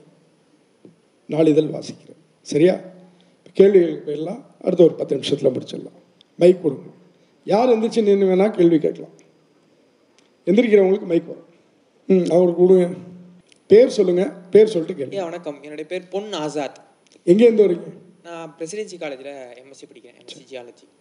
[1.27, 2.21] நாளிதழ் வாசிக்கிறது.
[2.43, 2.81] சரியா?
[3.53, 4.45] கேள்விகளுக்கு போயிடலாம்.
[4.61, 6.01] அடுத்த ஒரு பத்து நிமிஷத்தில் முடிச்சிடலாம்.
[6.37, 6.91] மைக் கொடுங்க.
[7.45, 9.11] யார் எந்திரிச்சு நின்று வேணால் கேள்வி கேட்கலாம்.
[10.47, 11.45] எந்திரிக்கிறவங்களுக்கு மைக் வரும்.
[12.07, 12.89] ம் அவருக்கு கொடுங்க.
[13.67, 15.63] பேர் சொல்லுங்கள் பேர் சொல்லிட்டு கேள்வி வணக்கம்.
[15.63, 16.81] என்னுடைய பேர் பொன் ஆசாத்.
[17.25, 17.93] எங்கேருந்து வரீங்க?
[18.23, 20.21] நான் பிரசிடென்சி காலேஜில் எம்எஸ்சி படிக்கிறேன்.
[20.23, 20.96] எம்எஸ்சி ஜியாலஜி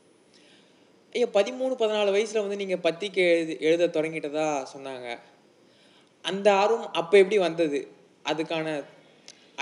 [1.15, 5.07] ஐயா பதிமூணு பதினாலு வயசில் வந்து நீங்கள் பத்திரிக்கை எழுது எழுத தொடங்கிட்டதா சொன்னாங்க.
[6.25, 7.79] அந்த ஆர்வம் அப்போ எப்படி வந்தது?
[8.31, 8.73] அதுக்கான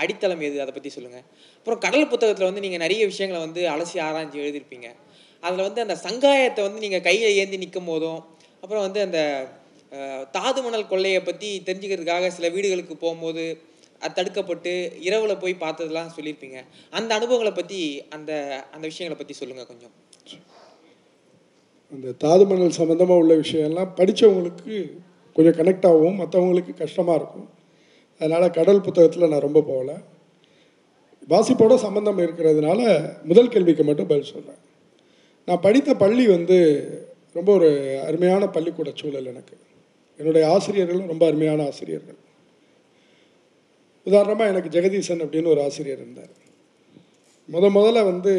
[0.02, 0.56] அடித்தளம் எது?
[0.62, 1.24] அதை பற்றி சொல்லுங்கள்
[1.58, 4.88] அப்புறம் கடல் புத்தகத்தில் வந்து நீங்கள் நிறைய விஷயங்களை வந்து அலசி ஆராய்ஞ்சு எழுதியிருப்பீங்க.
[5.42, 8.20] அதில் வந்து அந்த சங்காயத்தை வந்து நீங்கள் கையில் ஏந்தி நிற்கும் போதும்
[8.62, 9.20] அப்புறம் வந்து அந்த
[10.36, 13.44] தாது மணல் கொள்ளையை பற்றி தெரிஞ்சுக்கிறதுக்காக சில வீடுகளுக்கு போகும்போது
[14.02, 14.72] அது தடுக்கப்பட்டு
[15.08, 16.58] இரவில் போய் பார்த்ததெல்லாம் சொல்லியிருப்பீங்க.
[16.98, 17.80] அந்த அனுபவங்களை பற்றி
[18.16, 18.32] அந்த
[18.74, 19.94] அந்த விஷயங்களை பற்றி சொல்லுங்கள் கொஞ்சம்.
[21.92, 24.76] அந்த தாது மணல் சம்மந்தமாக உள்ள விஷயம்லாம் படித்தவங்களுக்கு
[25.36, 26.18] கொஞ்சம் கனெக்ட் ஆகும்.
[26.20, 27.48] மற்றவங்களுக்கு கஷ்டமாக இருக்கும்.
[28.18, 29.92] அதனால் கடல் புத்தகத்தில் நான் ரொம்ப போகல.
[31.28, 32.80] வாசிப்போட சம்மந்தம் இருக்கிறதுனால
[33.24, 34.62] முதல் கேள்விக்கு மட்டும் பதில் சொல்கிறேன்
[35.48, 36.58] நான் படித்த பள்ளி வந்து
[37.32, 37.70] ரொம்ப ஒரு
[38.06, 39.56] அருமையான பள்ளிக்கூட சூழல் எனக்கு.
[40.16, 42.18] என்னுடைய ஆசிரியர்களும் ரொம்ப அருமையான ஆசிரியர்கள்.
[44.04, 46.32] உதாரணமாக எனக்கு ஜெகதீசன் அப்படின்னு ஒரு ஆசிரியர் இருந்தார்.
[47.52, 48.32] முத முதல்ல வந்து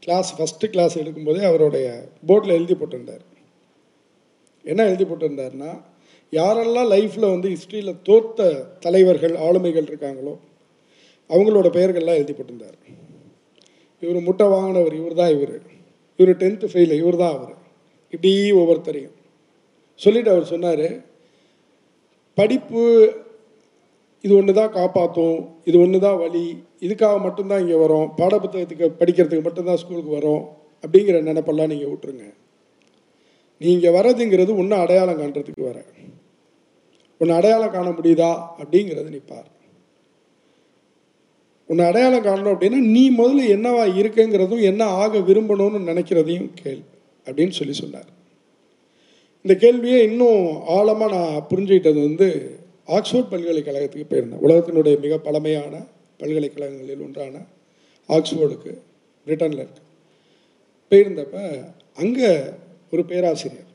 [0.00, 1.86] கிளாஸ் ஃபஸ்ட்டு கிளாஸ் எடுக்கும்போதே அவருடைய
[2.28, 3.24] போர்டில் எழுதி போட்டிருந்தார்.
[4.64, 5.72] என்ன எழுதி போட்டிருந்தாருன்னா
[6.32, 8.46] யாரெல்லாம் லைஃப்பில் வந்து ஹிஸ்ட்ரியில் தோற்ற
[8.80, 10.34] தலைவர்கள் ஆளுமைகள் இருக்காங்களோ
[11.30, 12.78] அவங்களோட பெயர்கள்லாம் எழுதி போட்டிருந்தார்.
[14.02, 15.56] இவர் முட்டை வாங்கினவர் இவர் தான் இவர்.
[16.18, 17.54] இவர் டென்த்து ஃபெயில் இவர் தான் அவர்.
[18.12, 19.14] இப்படி ஒவ்வொருத்தரையும்.
[20.00, 20.86] சொல்லிவிட்டு அவர் சொன்னார்
[22.34, 22.82] படிப்பு
[24.26, 26.44] இது ஒன்று தான் காப்பாற்றும் இது ஒன்று தான் வழி
[26.86, 30.42] இதுக்காக மட்டும்தான் இங்கே வரோம் பாடப்புத்தகத்துக்கு படிக்கிறதுக்கு மட்டும்தான் ஸ்கூலுக்கு வரோம்
[30.84, 32.26] அப்படிங்கிற நினைப்பெல்லாம் நீங்கள் விட்டுருங்க.
[33.60, 35.78] நீங்கள் வர்றதுங்கிறது ஒன்று அடையாளம் காண்றதுக்கு வர.
[37.20, 39.46] ஒன்று அடையாளம் காண முடியுதா அப்படிங்கிறது நீ பார்.
[41.68, 46.82] உன்னை அடையாளம் காணணும் அப்படின்னா நீ முதல்ல என்னவா இருக்குங்கிறதும் என்ன ஆக விரும்பணும்னு நினைக்கிறதையும் கேள்
[47.26, 48.10] அப்படின்னு சொல்லி சொன்னார்.
[49.44, 50.44] இந்த கேள்வியை இன்னும்
[50.76, 52.28] ஆழமாக நான் புரிஞ்சுக்கிட்டது வந்து
[52.88, 54.42] ஆக்ஸ்போர்ட் பல்கலைக்கழகத்துக்கு போயிருந்தேன்.
[54.46, 55.74] உலகத்தினுடைய மிக பழமையான
[56.20, 57.36] பல்கலைக்கழகங்களில் ஒன்றான
[58.08, 58.72] ஆக்ஸ்போர்டுக்கு
[59.26, 59.82] பிரிட்டனில் இருக்கு.
[60.90, 61.36] போயிருந்தப்ப
[62.02, 62.30] அங்கே
[62.92, 63.70] ஒரு பேராசிரியர்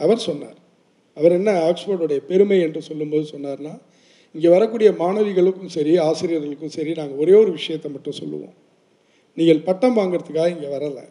[0.00, 0.56] அவர் சொன்னார்.
[1.16, 3.74] அவர் என்ன ஆக்ஸ்போர்டுடைய பெருமை என்று சொல்லும்போது சொன்னார்னா
[4.34, 8.56] இங்கே வரக்கூடிய மாணவிகளுக்கும் சரி ஆசிரியர்களுக்கும் சரி நாங்கள் ஒரே ஒரு விஷயத்தை மட்டும் சொல்லுவோம்.
[9.38, 11.04] நீங்கள் பட்டம் வாங்கிறதுக்காக இங்கே வரலை.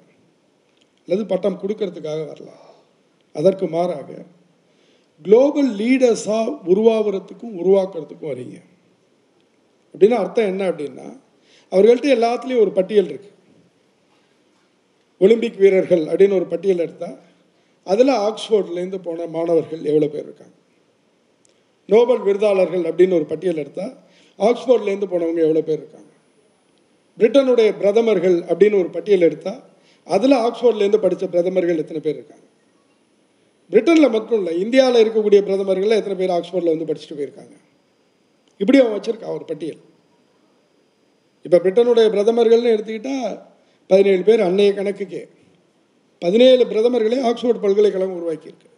[1.08, 2.51] அல்லது பட்டம் கொடுக்கறதுக்காக வரல.
[3.36, 4.10] அதற்கு மாறாக
[5.24, 8.57] குளோபல் லீடர்ஸாக உருவாகிறதுக்கும் உருவாக்குறதுக்கும் வரீங்க.
[9.93, 11.20] அப்படின்னா அர்த்தம் என்ன அப்படின்னா
[11.72, 13.32] அவர்கள்ட்ட எல்லாத்துலேயும் ஒரு பட்டியல் இருக்கு.
[15.20, 17.18] ஒலிம்பிக் வீரர்கள் அப்படின்னு ஒரு பட்டியல் எடுத்தால்
[17.84, 20.53] அதில் ஆக்ஸ்போர்ட்லேருந்து போன மாணவர்கள் எவ்வளோ பேர் இருக்காங்க?
[21.88, 23.93] நோபல் விருதாளர்கள் அப்படின்னு ஒரு பட்டியல் எடுத்தால்
[24.39, 26.11] ஆக்ஸ்போர்ட்லேருந்து போனவங்க எவ்வளோ பேர் இருக்காங்க?
[27.18, 29.63] பிரிட்டனுடைய பிரதமர்கள் அப்படின்னு ஒரு பட்டியல் எடுத்தால்
[30.03, 32.45] அதில் ஆக்ஸ்போர்ட்லேருந்து படித்த பிரதமர்கள் எத்தனை பேர் இருக்காங்க?
[33.72, 37.55] பிரிட்டனில் மட்டும் இல்லை இந்தியாவில் இருக்கக்கூடிய பிரதமர்கள் எத்தனை பேர் ஆக்ஸ்போர்டில் வந்து படிச்சுட்டு போயிருக்காங்க?
[38.61, 39.82] இப்படி அவன் வச்சிருக்கான் ஒரு பட்டியல்.
[41.45, 43.34] இப்போ பிரிட்டனுடைய பிரதமர்கள்னு எடுத்துக்கிட்டால்
[43.89, 45.24] பதினேழு பேர் அன்னைய கணக்குக்கே.
[46.22, 48.70] பதினேழு பிரதமர்களே ஆக்ஸ்போர்ட் பல்கலைக்கழகம் உருவாக்கியிருக்கு.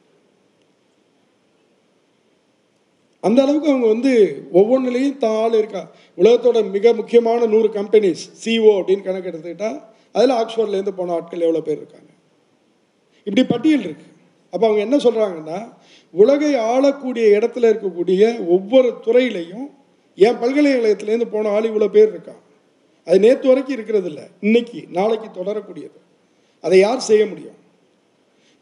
[3.24, 4.12] அந்த அளவுக்கு அவங்க வந்து
[4.60, 5.82] ஒவ்வொன்றுலேயும் தான் ஆள் இருக்கா.
[6.18, 9.80] உலகத்தோட மிக முக்கியமான நூறு கம்பெனிஸ் சிஓ அப்படின்னு கணக்கு எடுத்துக்கிட்டால்
[10.18, 12.12] அதில் ஆக்ஸ்போர்ட்லேருந்து போன ஆட்கள் எவ்வளோ பேர் இருக்காங்க?
[13.28, 14.16] இப்படி பட்டியல் இருக்குது
[14.54, 15.60] அப்போ அவங்க என்ன சொல்கிறாங்கன்னா
[16.14, 18.22] உலகை ஆளக்கூடிய இடத்துல இருக்கக்கூடிய
[18.56, 19.68] ஒவ்வொரு துறையிலையும்
[20.18, 22.42] என் பல்கலைக்கழகத்துலேருந்து போன ஆள் இவ்வளோ பேர் இருக்கான்.
[23.08, 25.98] அது நேற்று வரைக்கும் இருக்கிறது இல்லை இன்னைக்கு நாளைக்கு தொடரக்கூடியது.
[26.64, 27.58] அதை யார் செய்ய முடியும்?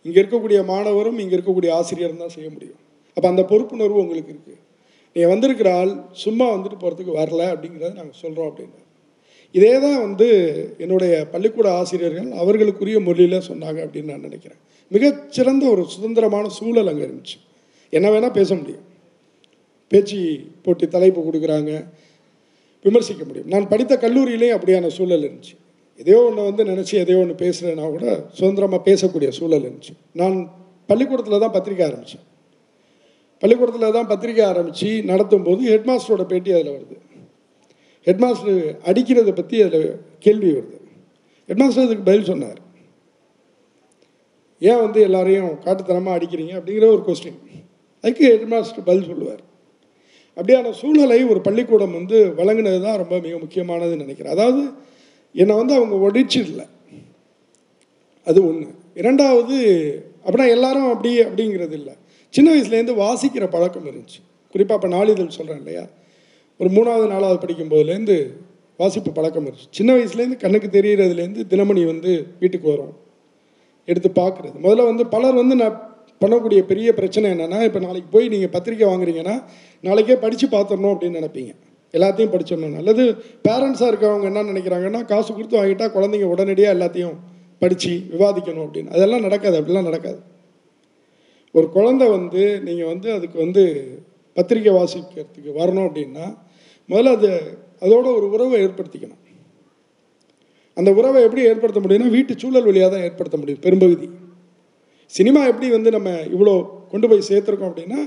[0.05, 2.79] இங்கே இருக்கக்கூடிய மாணவரும் இங்கே இருக்கக்கூடிய ஆசிரியரும் தான் செய்ய முடியும்.
[3.17, 4.61] அப்போ அந்த பொறுப்புணர்வு உங்களுக்கு இருக்குது
[5.15, 8.81] நீங்கள் வந்திருக்கிற ஆள் சும்மா வந்துட்டு போகிறதுக்கு வரல அப்படிங்கிறத நாங்கள் சொல்கிறோம் அப்படின்னு.
[9.55, 10.27] இதே தான் வந்து
[10.83, 14.61] என்னுடைய பள்ளிக்கூட ஆசிரியர்கள் அவர்களுக்குரிய மொழியில் சொன்னாங்க அப்படின்னு நான் நினைக்கிறேன்.
[14.91, 17.37] மிகச்சிறந்த ஒரு சுதந்திரமான சூழல் அங்கே இருந்துச்சு.
[17.89, 18.83] என்ன வேணால் பேச முடியும்.
[19.87, 20.17] பேச்சு
[20.61, 21.71] போட்டி தலைப்பு கொடுக்குறாங்க.
[22.85, 23.47] விமர்சிக்க முடியும்.
[23.47, 25.55] நான் படித்த கல்லூரியிலேயும் அப்படியான சூழல் இருந்துச்சு.
[25.99, 29.93] எதையோ ஒன்று வந்து நினச்சி எதையோ ஒன்று பேசுகிறேன்னா கூட சுதந்திரமாக பேசக்கூடிய சூழல் இருந்துச்சு.
[30.11, 30.37] நான்
[30.85, 32.25] பள்ளிக்கூடத்தில் தான் பத்திரிக்கை ஆரம்பித்தேன்
[33.39, 36.95] பள்ளிக்கூடத்தில் தான் பத்திரிக்கை ஆரம்பித்து நடத்தும் போது ஹெட்மாஸ்டரோட பேட்டி அதில் வருது.
[38.07, 40.77] ஹெட்மாஸ்டர் அடிக்கிறத பற்றி அதில் கேள்வி வருது.
[41.49, 42.59] ஹெட்மாஸ்டர் அதுக்கு பதில் சொன்னார்.
[44.69, 47.39] ஏன் வந்து எல்லாரையும் காட்டுத்தனமாக அடிக்கிறீங்க அப்படிங்கிற ஒரு கொஸ்டின்
[48.03, 49.43] அதுக்கு ஹெட்மாஸ்டர் பதில் சொல்லுவார்.
[50.37, 54.33] அப்படியான சூழ்நிலை ஒரு பள்ளிக்கூடம் வந்து வழங்கினது தான் ரொம்ப மிக முக்கியமானதுன்னு நினைக்கிறேன்.
[54.35, 54.63] அதாவது
[55.35, 56.63] என்னை வந்து அவங்க ஒடிச்சிடல
[58.27, 58.67] அது ஒன்று
[59.01, 59.55] இரண்டாவது
[60.25, 61.93] அப்படின்னா எல்லாரும் அப்படி அப்படிங்கிறது இல்லை.
[62.33, 64.19] சின்ன வயசுலேருந்து வாசிக்கிற பழக்கம் இருந்துச்சு.
[64.53, 65.83] குறிப்பாக இப்போ நாளிதழ் சொல்கிறேன் இல்லையா?
[66.59, 68.17] ஒரு மூணாவது நாலாவது படிக்கும் போதுலேருந்து
[68.79, 69.69] வாசிப்பு பழக்கம் இருந்துச்சு.
[69.69, 72.93] சின்ன வயசுலேருந்து கண்ணுக்கு தெரிகிறதுலேருந்து தினமணி வந்து வீட்டுக்கு வரும்.
[73.85, 74.55] எடுத்து பார்க்குறது.
[74.63, 75.77] முதல்ல வந்து பலர் வந்து நான்
[76.21, 79.35] பண்ணக்கூடிய பெரிய பிரச்சனை என்னென்னா இப்போ நாளைக்கு போய் நீங்கள் பத்திரிக்கை வாங்குறீங்கன்னா
[79.83, 81.53] நாளைக்கே படித்து பார்த்துடணும் அப்படின்னு நினைப்பீங்க.
[81.93, 82.77] எல்லாத்தையும் படிச்சிடணும்.
[82.81, 83.03] அல்லது
[83.47, 87.17] பேரண்ட்ஸாக இருக்கவங்க என்ன நினைக்கிறாங்கன்னா காசு கொடுத்து வாங்கிட்டா குழந்தைங்க உடனடியாக எல்லாத்தையும்
[87.59, 88.93] படித்து விவாதிக்கணும் அப்படின்னு.
[88.95, 90.19] அதெல்லாம் நடக்காது அப்படிலாம் நடக்காது.
[91.55, 93.63] ஒரு குழந்தை வந்து நீங்கள் வந்து அதுக்கு வந்து
[94.33, 96.25] பத்திரிக்கை வாசிக்கிறதுக்கு வரணும் அப்படின்னா
[96.89, 97.29] முதல்ல அது
[97.81, 99.21] அதோட ஒரு உறவை ஏற்படுத்திக்கணும்.
[100.77, 104.07] அந்த உறவை எப்படி ஏற்படுத்த முடியும்னா வீட்டு சூழல் வழியாக தான் ஏற்படுத்த முடியும் பெரும்பகுதி.
[105.13, 106.55] சினிமா எப்படி வந்து நம்ம இவ்வளோ
[106.91, 107.99] கொண்டு போய் சேர்த்துருக்கோம் அப்படின்னா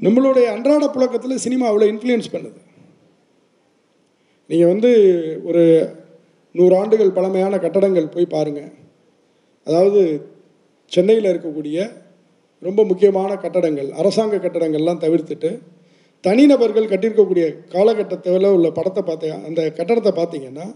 [0.00, 2.60] நம்மளுடைய அன்றாட புழக்கத்தில் சினிமா அவ்வளோ இன்ஃப்ளூயன்ஸ் பண்ணுது.
[4.50, 4.90] நீங்கள் வந்து
[5.48, 5.62] ஒரு
[6.54, 8.72] நூறு ஆண்டுகள் பழமையான கட்டடங்கள் போய் பாருங்கள்
[9.66, 10.00] அதாவது
[10.92, 11.78] சென்னையில் இருக்கக்கூடிய
[12.62, 15.50] ரொம்ப முக்கியமான கட்டடங்கள் அரசாங்க கட்டடங்கள்லாம் தவிர்த்துட்டு
[16.24, 20.66] தனிநபர்கள் கட்டியிருக்கக்கூடிய காலகட்டத்தில் உள்ள படத்தை பார்த்தீங்க அந்த கட்டடத்தை பார்த்தீங்கன்னா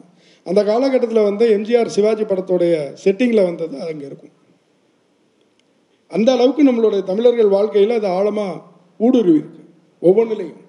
[0.48, 2.74] அந்த காலகட்டத்தில் வந்து எம்ஜிஆர் சிவாஜி படத்தோடைய
[3.04, 4.34] செட்டிங்கில் வந்தது அங்கே இருக்கும்.
[6.10, 8.54] அந்த அளவுக்கு நம்மளுடைய தமிழர்கள் வாழ்க்கையில் அது ஆழமாக
[9.00, 9.62] ஊடுருவி இருக்கு
[10.02, 10.62] ஒவ்வொன்றிலையும்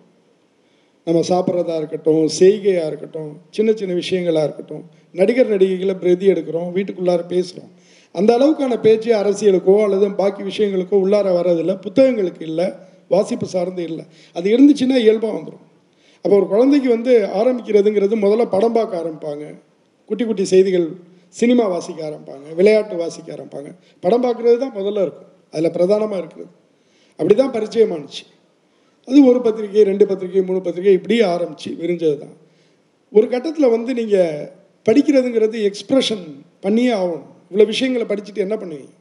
[1.08, 4.84] நம்ம சாப்பிட்றதா இருக்கட்டும் செய்கையாக இருக்கட்டும் சின்ன சின்ன விஷயங்களாக இருக்கட்டும்
[5.16, 7.72] நடிகர் நடிகைகளை பிரதி எடுக்கிறோம் வீட்டுக்குள்ளார பேசுகிறோம்
[8.16, 12.68] அந்த அளவுக்கான பேச்சு அரசியலுக்கோ அல்லது பாக்கி விஷயங்களுக்கோ உள்ளார வர்றதில்லை புத்தகங்களுக்கு இல்லை
[13.14, 14.04] வாசிப்பு சார்ந்து இல்லை.
[14.36, 15.66] அது இருந்துச்சுன்னா இயல்பாக வந்துடும்
[16.26, 19.46] அப்போ ஒரு குழந்தைக்கு வந்து ஆரம்பிக்கிறதுங்கிறது முதல்ல படம் பார்க்க ஆரம்பிப்பாங்க.
[20.10, 20.88] குட்டி குட்டி செய்திகள்
[21.40, 23.70] சினிமா வாசிக்க ஆரம்பிப்பாங்க விளையாட்டு வாசிக்க ஆரம்பிப்பாங்க.
[24.04, 25.30] படம் பார்க்குறது தான் முதல்ல இருக்கும்.
[25.54, 26.52] அதில் பிரதானமாக இருக்கிறது.
[27.20, 28.24] அப்படி தான் பரிச்சயமானுச்சு
[29.08, 32.36] அது ஒரு பத்திரிக்கை ரெண்டு பத்திரிக்கை மூணு பத்திரிக்கை இப்படியே ஆரம்பிச்சு விரிஞ்சது தான்
[33.18, 34.44] ஒரு கட்டத்தில் வந்து நீங்கள்
[34.88, 36.26] படிக்கிறதுங்கிறது எக்ஸ்ப்ரெஷன்
[36.66, 37.28] பண்ணியே ஆகணும்.
[37.50, 38.94] இவ்வளோ விஷயங்களை படிச்சுட்டு என்ன பண்ணுவீங்க?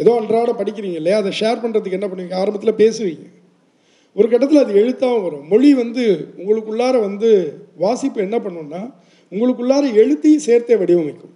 [0.00, 1.18] ஏதோ அன்றாட படிக்கிறீங்க இல்லையா?
[1.22, 2.36] அதை ஷேர் பண்ணுறதுக்கு என்ன பண்ணுவீங்க?
[2.42, 3.26] ஆரம்பத்தில் பேசுவீங்க.
[4.16, 5.44] ஒரு கட்டத்தில் அது எழுத்தாகவும் வரும்.
[5.52, 6.04] மொழி வந்து
[6.40, 7.30] உங்களுக்குள்ளார வந்து
[7.84, 8.82] வாசிப்பு என்ன பண்ணுன்னா
[9.32, 11.34] உங்களுக்குள்ளார எழுத்தையும் சேர்த்தே வடிவமைக்கும்.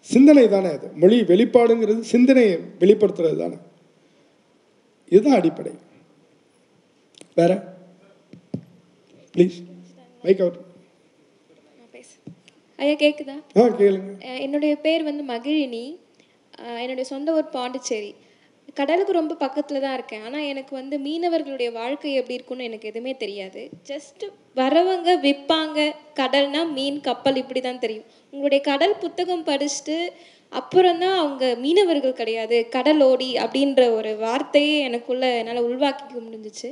[0.00, 0.88] சிந்தனை தானே அது.
[0.94, 3.54] மொழி வெளிப்பாடுங்கிறது சிந்தனையை வெளிப்படுத்துறது தானே.
[5.08, 5.72] இதுதான் அடிப்படை.
[7.34, 7.76] வேற?
[9.36, 9.52] ப்ளீஸ்
[10.22, 10.58] மைக் அவுட்
[12.76, 13.34] ஐயா கேக்குதா?
[13.56, 14.38] ஆ கேளுங்க.
[14.40, 15.96] என்னுடைய பேர் வந்து மகிழினி.
[16.58, 18.14] என்னுடைய சொந்த ஊர் பாண்டிச்சேரி.
[18.78, 20.22] கடலுக்கு ரொம்ப பக்கத்தில் தான் இருக்கேன்.
[20.26, 23.62] ஆனால் எனக்கு வந்து மீனவர்களுடைய வாழ்க்கை எப்படி இருக்கும்னு எனக்கு எதுவுமே தெரியாது.
[23.90, 24.24] ஜஸ்ட்
[24.60, 25.78] வரவங்க விற்பாங்க
[26.20, 28.08] கடல்னா மீன் கப்பல் இப்படி தான் தெரியும்.
[28.32, 29.98] உங்களுடைய கடல் புத்தகம் படிச்சுட்டு
[30.60, 32.58] அப்புறம் தான் அவங்க மீனவர்கள் கிடையாது.
[32.74, 36.68] கடலோடி அப்படின்ற ஒரு வார்த்தையே எனக்குள்ள என்னால் உள்வாக்கிக்க முடிஞ்சிச்சு.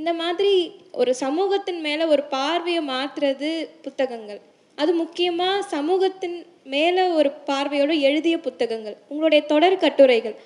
[0.00, 0.52] இந்த மாதிரி
[1.00, 3.50] ஒரு சமூகத்தின் மேலே ஒரு பார்வையை மாற்றுறது
[3.84, 4.40] புத்தகங்கள்.
[4.82, 6.36] அது முக்கியமாக சமூகத்தின்
[6.74, 8.96] மேலே ஒரு பார்வையோடு எழுதிய புத்தகங்கள்.
[9.10, 10.36] உங்களுடைய தொடர் கட்டுரைகள்.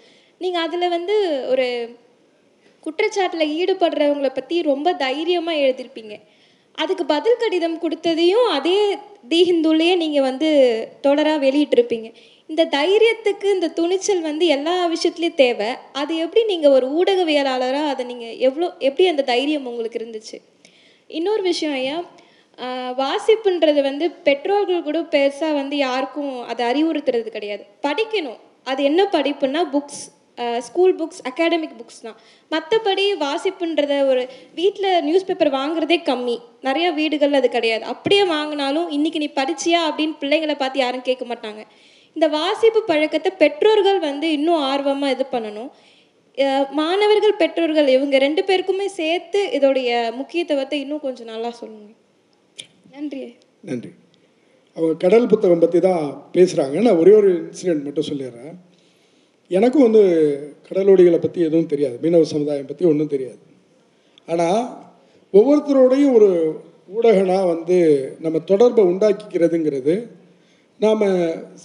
[0.41, 1.17] நீங்கள் அதில் வந்து
[1.53, 1.67] ஒரு
[2.87, 6.17] குற்றச்சாட்டில் ஈடுபடுறவங்களை பற்றி ரொம்ப தைரியமாக எழுதியிருப்பீங்க
[6.83, 8.77] அதுக்கு பதில் கடிதம் கொடுத்ததையும் அதே
[9.31, 10.49] தி ஹிந்துலேயே நீங்கள் வந்து
[11.07, 12.09] தொடராக வெளியிட்டிருப்பீங்க.
[12.51, 15.71] இந்த தைரியத்துக்கு இந்த துணிச்சல் வந்து எல்லா விஷயத்துலையும் தேவை.
[16.01, 20.39] அது எப்படி நீங்கள் ஒரு ஊடகவியலாளராக அதை நீங்கள் எவ்வளோ எப்படி அந்த தைரியம் உங்களுக்கு இருந்துச்சு?
[21.19, 21.97] இன்னொரு விஷயம் ஐயா
[23.01, 27.65] வாசிப்புன்றது வந்து பெற்றோர்கள் கூட பெருசாக வந்து யாருக்கும் அதை அறிவுறுத்துறது கிடையாது.
[27.87, 28.39] படிக்கணும்.
[28.71, 30.05] அது என்ன படிப்புன்னா books
[30.69, 32.17] school books academic books தான்.
[32.55, 34.23] மற்றபடி வாசிப்புன்றத ஒரு
[34.61, 36.37] வீட்டில் நியூஸ் பேப்பர் வாங்குறதே கம்மி.
[36.69, 37.85] நிறைய வீடுகளில் அது கிடையாது.
[37.93, 41.63] அப்படியே வாங்கினாலும் இன்றைக்கி நீ படிச்சியா அப்படின்னு பிள்ளைங்களை பார்த்து யாரும் கேட்க மாட்டாங்க.
[42.17, 45.71] இந்த வாசிப்பு பழக்கத்தை பெற்றோர்கள் வந்து இன்னும் ஆர்வமாக இது பண்ணணும்.
[46.81, 51.91] மாணவர்கள் பெற்றோர்கள் இவங்க ரெண்டு பேருக்குமே சேர்த்து இதோடைய முக்கியத்துவத்தை இன்னும் கொஞ்சம் நல்லா சொல்லுங்க.
[52.95, 53.23] நன்றி.
[53.71, 53.91] நன்றி.
[54.77, 56.05] அவங்க கடல் புத்தகம் பற்றி தான்
[56.37, 58.53] பேசுகிறாங்க நான் ஒரே ஒரு இன்சிடெண்ட் மட்டும் சொல்லிடுறேன்.
[59.57, 60.03] எனக்கும் வந்து
[60.69, 61.97] கடலோடிகளை பற்றி எதுவும் தெரியாது.
[62.03, 63.43] மீனவ சமுதாயம் பற்றி ஒன்றும் தெரியாது.
[64.33, 64.61] ஆனால்
[65.39, 66.29] ஒவ்வொருத்தரோடையும் ஒரு
[66.97, 67.77] ஊடகனாக வந்து
[68.25, 69.95] நம்ம தொடர்பை உண்டாக்கிக்கிறதுங்கிறது
[70.85, 71.05] நாம்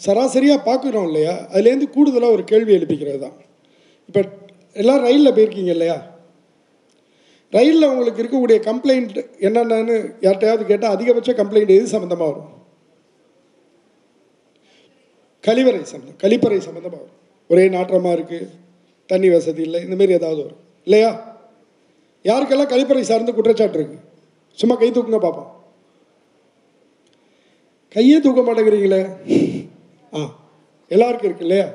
[0.06, 1.34] சராசரியாக பார்க்குறோம் இல்லையா?
[1.54, 3.38] அதுலேருந்து கூடுதலாக ஒரு கேள்வி எழுப்பிக்கிறது தான்.
[4.10, 4.22] இப்போ
[4.82, 5.98] எல்லாம் ரயிலில் போயிருக்கீங்க இல்லையா?
[7.54, 9.18] ரயிலில் உங்களுக்கு இருக்கக்கூடிய கம்ப்ளைண்ட்
[9.48, 12.50] என்னென்னு யார்கிட்டயாவது கேட்டால் அதிகபட்ச கம்ப்ளைண்ட் எது சம்மந்தமாக வரும்?
[15.48, 17.20] கழிவறை சம்மந்தம் கழிப்பறை சம்மந்தமாக வரும்.
[17.48, 18.50] ஒரே நாற்றமாக இருக்குது
[19.10, 20.62] தண்ணி வசதி இல்லை இந்தமாரி ஏதாவது வரும்.
[20.88, 21.12] இல்லையா?
[22.26, 23.98] யாருக்கெல்லாம் கழிப்பறை சார்ந்து குற்றச்சாட்டு இருக்கு?
[24.58, 25.52] சும்மா கை தூக்குங்க பார்ப்போம்
[27.96, 29.02] கையே தூக்க மாட்டேங்கிறீங்களே?
[30.14, 30.20] ஆ
[30.92, 31.68] எல்லாருக்கும் இருக்கு இல்லையா?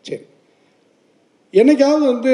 [0.00, 0.24] சரி.
[1.54, 2.32] என்னைக்காவது வந்து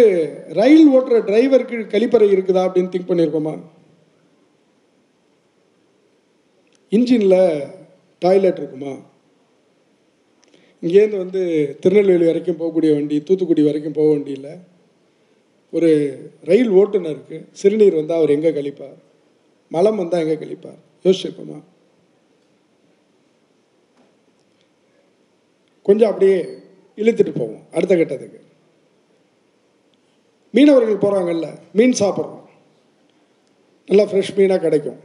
[0.49, 3.55] ரயில் ஓட்டுற டிரைவருக்கு கழிப்பறை இருக்குதா அப்படின்னு திங்க் பண்ணியிருக்கோமா
[6.93, 7.39] இன்ஜினில்
[8.23, 8.93] டாய்லெட் இருக்குமா?
[10.83, 11.43] இங்கேருந்து வந்து
[11.81, 14.51] திருநெல்வேலி வரைக்கும் போகக்கூடிய வண்டி தூத்துக்குடி வரைக்கும் போக வண்டியில்
[15.71, 15.91] ஒரு
[16.45, 18.99] ரயில் ஓட்டுநருக்கு சிறுநீர் வந்தால் அவர் எங்கே கழிப்பார்?
[19.69, 20.81] மலம் வந்தால் எங்கே கழிப்பார்?
[21.05, 21.59] யோசிச்சிருக்கோமா?
[25.83, 26.45] கொஞ்சம் அப்படியே
[26.97, 28.41] இழுத்துட்டு போவோம் அடுத்த கட்டத்துக்கு.
[30.51, 32.45] மீனவர்கள் போகிறாங்கல்ல மீன் சாப்பிட்றோம்.
[33.87, 35.01] நல்லா ஃப்ரெஷ் மீனாக கிடைக்கும்.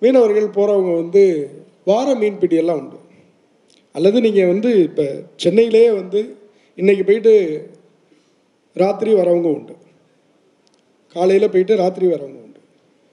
[0.00, 1.50] மீனவர்கள் போகிறவங்க வந்து
[1.84, 3.04] வார மீன் பிடியெல்லாம் உண்டு.
[3.96, 5.04] அல்லது நீங்கள் வந்து இப்போ
[5.36, 6.36] சென்னையிலேயே வந்து
[6.76, 7.32] இன்றைக்கி போயிட்டு
[8.74, 9.76] ராத்திரி வரவங்க உண்டு.
[11.12, 12.60] காலையில் போயிட்டு ராத்திரி வரவங்க உண்டு.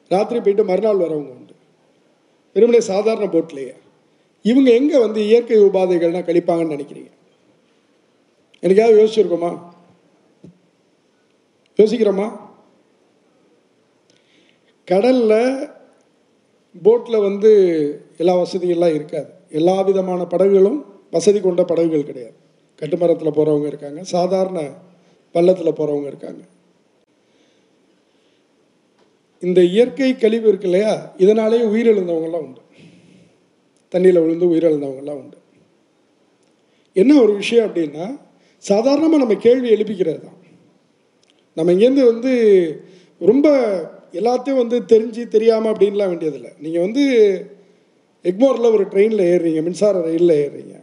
[0.09, 1.53] ராத்திரி போயிட்டு மறுநாள் வரவங்க உண்டு.
[2.53, 3.73] வெறுமனே சாதாரண போட்லேயே.
[4.41, 7.11] இவங்க எங்கே வந்து இயற்கை உபாதைகள்னால் கழிப்பாங்கன்னு நினைக்கிறீங்க?
[8.61, 9.51] எனக்காவது யோசிச்சிருக்கோமா?
[11.77, 12.27] யோசிக்கிறோமா?
[14.85, 15.69] கடலில்
[16.83, 17.51] போட்டில் வந்து
[18.17, 19.32] எல்லா வசதிகள்லாம் இருக்காது.
[19.59, 20.79] எல்லா விதமான படகுகளும்
[21.15, 22.35] வசதி கொண்ட படகுகள் கிடையாது.
[22.81, 24.01] கட்டுமரத்தில் போகிறவங்க இருக்காங்க.
[24.15, 24.59] சாதாரண
[25.35, 26.41] பள்ளத்தில் போகிறவங்க இருக்காங்க.
[29.43, 30.93] இந்த இயற்கை கழிவு இருக்கு இல்லையா?
[31.17, 32.61] இதனாலேயே உயிரிழந்தவங்களாம் உண்டு.
[33.93, 35.37] தண்ணியில் விழுந்து உயிரிழந்தவங்களாம் உண்டு.
[36.95, 38.05] என்ன ஒரு விஷயம் அப்படின்னா
[38.65, 40.39] சாதாரணமாக நம்ம கேள்வி எழுப்பிக்கிறது தான்
[41.57, 42.31] நம்ம இங்கேருந்து வந்து
[43.21, 43.47] ரொம்ப
[44.19, 46.51] எல்லாத்தையும் வந்து தெரிஞ்சு தெரியாமல் அப்படின்லாம் வேண்டியதில்லை.
[46.59, 47.03] நீங்கள் வந்து
[48.25, 50.75] எக்மோரில் ஒரு ட்ரெயினில் ஏறுறீங்க மின்சார ரயிலில் ஏறுறீங்க.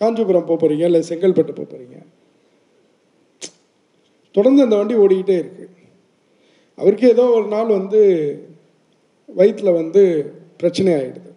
[0.00, 1.96] காஞ்சிபுரம் போக போகிறீங்க இல்லை செங்கல்பட்டு போக போகிறீங்க
[4.34, 5.70] தொடர்ந்து அந்த வண்டி ஓடிக்கிட்டே இருக்குது
[6.78, 8.00] அவருக்கு ஏதோ ஒரு நாள் வந்து
[9.28, 10.02] வயிற்றில் வந்து
[10.60, 11.30] பிரச்சனை ஆகிடுது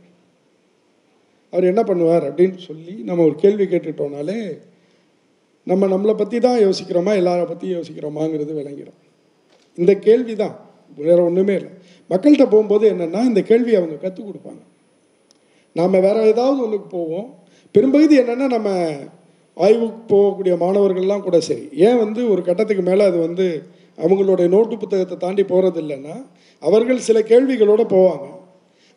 [1.53, 4.39] அவர் என்ன பண்ணுவார் அப்படின்னு சொல்லி நம்ம ஒரு கேள்வி கேட்டுட்டோம்னாலே
[5.67, 8.99] நம்ம நம்மளை பற்றி தான் யோசிக்கிறோமா எல்லாரை பற்றியும் யோசிக்கிறோமாங்கிறது விளங்கிடும்
[9.77, 10.55] இந்த கேள்வி தான்
[10.97, 11.71] வேறு ஒன்றுமே இல்லை.
[12.09, 14.61] மக்கள்கிட்ட போகும்போது என்னென்னா இந்த கேள்வி அவங்க கற்றுக் கொடுப்பாங்க.
[15.77, 17.27] நாம் வேறு ஏதாவது ஒன்றுக்கு போவோம்.
[17.75, 18.69] பெரும்பகுதி என்னென்னா நம்ம
[19.57, 21.65] ஆய்வுக்கு போகக்கூடிய மாணவர்கள்லாம் கூட சரி.
[21.87, 23.45] ஏன் வந்து ஒரு கட்டத்துக்கு மேலே அது வந்து
[23.97, 26.15] அவங்களுடைய நோட்டு புத்தகத்தை தாண்டி போகிறது இல்லைன்னா
[26.63, 28.27] அவர்கள் சில கேள்விகளோடு போவாங்க.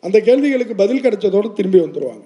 [0.03, 2.25] அந்த கேள்விகளுக்கு பதில் கிடைச்சதோடு திரும்பி வந்துடுவாங்க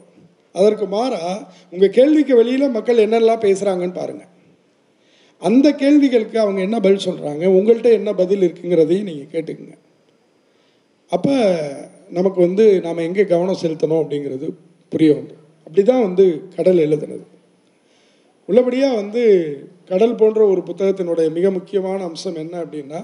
[0.56, 1.30] அதற்கு மாறாக
[1.74, 4.32] உங்கள் கேள்விக்கு வெளியில் மக்கள் என்னெல்லாம் பேசுகிறாங்கன்னு பாருங்கள்
[5.42, 9.76] அந்த கேள்விகளுக்கு அவங்க என்ன பதில் சொல்கிறாங்க உங்கள்கிட்ட என்ன பதில் இருக்குங்கிறதையும் நீங்கள் கேட்டுக்குங்க.
[11.12, 11.36] அப்போ
[12.10, 14.48] நமக்கு வந்து நாம் எங்கே கவனம் செலுத்தணும் அப்படிங்கிறது
[14.92, 15.36] புரிய வந்து
[15.68, 16.26] அப்படி தான் வந்து
[16.56, 17.26] கடல் எழுதுனது.
[18.50, 19.22] உள்ளபடியாக வந்து
[19.92, 23.00] கடல் போன்ற ஒரு புத்தகத்தினுடைய மிக முக்கியமான அம்சம் என்ன அப்படின்னா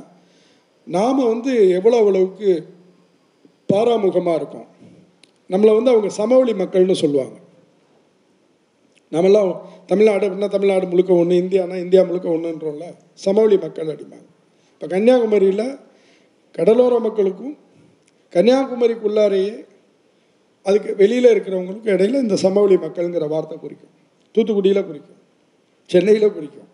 [0.87, 2.49] நாம் வந்து எவ்வளோ அளவுக்கு
[3.73, 4.67] பாராமுகமாக இருக்கோம்.
[5.49, 7.35] நம்மளை வந்து அவங்க சமவெளி மக்கள்னு சொல்லுவாங்க.
[9.11, 9.51] நம்மெல்லாம்
[9.85, 14.27] தமிழ்நாடு அப்படின்னா தமிழ்நாடு முழுக்க ஒன்று இந்தியானா இந்தியா முழுக்க ஒன்றுன்றோம்ல சமவெளி மக்கள் அப்படிம்பாங்க.
[14.73, 15.65] இப்போ கன்னியாகுமரியில்
[16.55, 17.57] கடலோர மக்களுக்கும்
[18.33, 19.53] கன்னியாகுமரிக்குள்ளாரையே
[20.67, 23.93] அதுக்கு வெளியில் இருக்கிறவங்களுக்கும் இடையில் இந்த சமவெளி மக்கள்ங்கிற வார்த்தை குறிக்கும்.
[24.35, 25.19] தூத்துக்குடியில் குறிக்கும்.
[25.91, 26.67] சென்னையில் குறிக்கும்.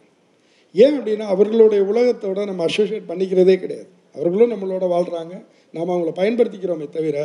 [0.83, 3.89] ஏன் அப்படின்னா அவர்களுடைய உலகத்தோட நம்ம அசோசியேட் பண்ணிக்கிறதே கிடையாது.
[4.17, 5.33] அவர்களும் நம்மளோட வாழ்கிறாங்க
[5.75, 7.17] நாம் அவங்கள பயன்படுத்திக்கிறோமே தவிர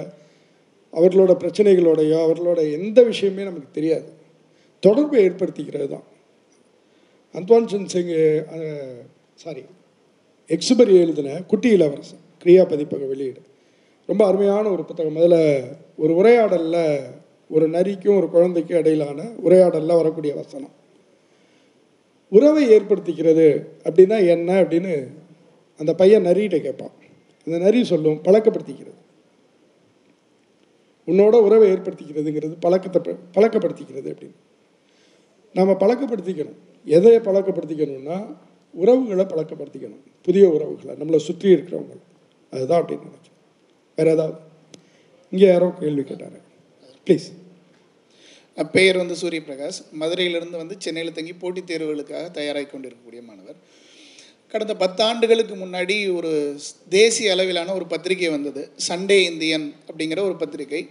[0.99, 4.09] அவர்களோட பிரச்சனைகளோடையோ அவர்களோட எந்த விஷயமே நமக்கு தெரியாது.
[4.83, 6.07] தொடர்பை ஏற்படுத்திக்கிறது தான்.
[7.39, 8.13] அந்த்வான் சிங்
[9.43, 9.63] சாரி
[10.55, 13.41] எக்ஸுபரி எழுதின குட்டி இளவரசன் கிரியா பதிப்பக வெளியீடு.
[14.13, 15.17] ரொம்ப அருமையான ஒரு புத்தகம்.
[15.17, 15.65] அதில்
[15.97, 17.01] ஒரு உரையாடலில்
[17.49, 20.71] ஒரு நரிக்கும் ஒரு குழந்தைக்கும் இடையிலான உரையாடலில் வரக்கூடிய வசனம்.
[22.29, 25.07] உறவை ஏற்படுத்திக்கிறது அப்படின்னா என்ன அப்படின்னு
[25.79, 26.91] அந்த பையன் நரிகிட்ட கேட்பான்.
[27.47, 29.01] அந்த நரி சொல்லும் பழக்கப்படுத்திக்கிறது.
[31.07, 34.37] உன்னோட உறவை ஏற்படுத்திக்கிறதுங்கிறது பழக்கத்தை பழக்கப்படுத்திக்கிறது அப்படின்னு.
[35.53, 36.61] நாம் பழக்கப்படுத்திக்கணும்.
[36.85, 38.37] எதை பழக்கப்படுத்திக்கணும்னா
[38.73, 40.05] உறவுகளை பழக்கப்படுத்திக்கணும்.
[40.23, 41.97] புதிய உறவுகளை நம்மளை சுற்றி இருக்கிறவங்க
[42.51, 43.32] அதுதான் அப்படின்னு நினைக்கிறேன்.
[43.97, 44.39] வேற ஏதாவது
[45.31, 46.39] இங்கே யாரோ கேள்வி கேட்டார்.
[47.07, 47.29] ப்ளீஸ்
[48.73, 53.59] பெயர் வந்து சூரிய பிரகாஷ் மதுரையிலிருந்து வந்து சென்னையில் தங்கி போட்டித் தேர்வுகளுக்காக தயாராகி கொண்டிருக்கக்கூடிய மாணவர்.
[54.53, 56.33] கடந்த பத்தாண்டுகளுக்கு முன்னாடி ஒரு
[56.89, 58.63] தேசிய அளவிலான ஒரு பத்திரிகை வந்தது.
[58.89, 60.89] சண்டே இந்தியன் அப்படிங்கிற ஒரு பத்திரிகை.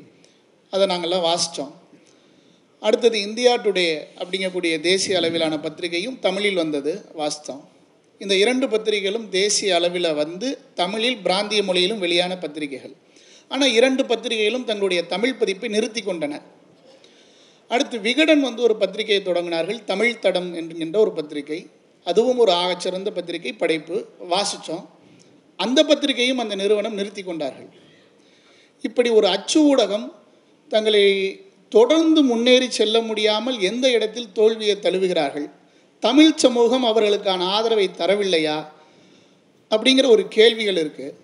[0.69, 1.73] அதை நாங்கள்லாம் வாசித்தோம்
[2.79, 6.93] அடுத்தது இந்தியா டுடே அப்படிங்கக்கூடிய தேசிய அளவிலான பத்திரிகையும் தமிழில் வந்தது.
[7.17, 7.63] வாசித்தோம்.
[8.21, 10.47] இந்த இரண்டு பத்திரிகைகளும் தேசிய அளவில் வந்து
[10.79, 12.93] தமிழில் பிராந்திய மொழியிலும் வெளியான பத்திரிகைகள்.
[13.47, 16.33] ஆனால் இரண்டு பத்திரிகைகளும் தங்களுடைய தமிழ் பதிப்பை நிறுத்தி கொண்டன.
[17.67, 21.59] அடுத்து விகடன் வந்து ஒரு பத்திரிகையை தொடங்கினார்கள் தமிழ் தடம் என்கின்ற ஒரு பத்திரிகை.
[22.03, 23.97] அதுவும் ஒரு ஆகச்சிறந்த பத்திரிகை படைப்பு
[24.33, 24.85] வாசித்தோம்
[25.55, 27.69] அந்த பத்திரிகையும் அந்த நிறுவனம் நிறுத்தி கொண்டார்கள்.
[28.81, 30.07] இப்படி ஒரு அச்சு ஊடகம்
[30.67, 31.03] தங்களை
[31.69, 35.47] தொடர்ந்து முன்னேறி செல்ல முடியாமல் எந்த இடத்தில் தோல்வியை தழுவுகிறார்கள்?
[36.03, 38.55] தமிழ் சமூகம் அவர்களுக்கான ஆதரவை தரவில்லையா?
[39.71, 41.17] அப்படிங்கிற ஒரு கேள்விகள் இருக்குது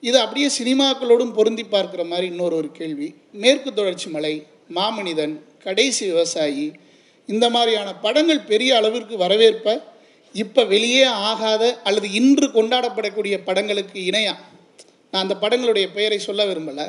[0.00, 3.08] இது அப்படியே சினிமாக்களோடும் பொருந்தி பார்க்குற மாதிரி இன்னொரு ஒரு கேள்வி.
[3.42, 4.32] மேற்கு தொடர்ச்சி மலை
[4.76, 6.66] மாமனிதன் கடைசி விவசாயி
[7.28, 9.66] இந்த மாதிரியான படங்கள் பெரிய அளவிற்கு வரவேற்ப
[10.34, 14.34] இப்போ வெளியே ஆகாத அல்லது இன்று கொண்டாடப்படக்கூடிய படங்களுக்கு இணையா?
[15.10, 16.86] நான் அந்த படங்களுடைய பெயரை சொல்ல விரும்பலை.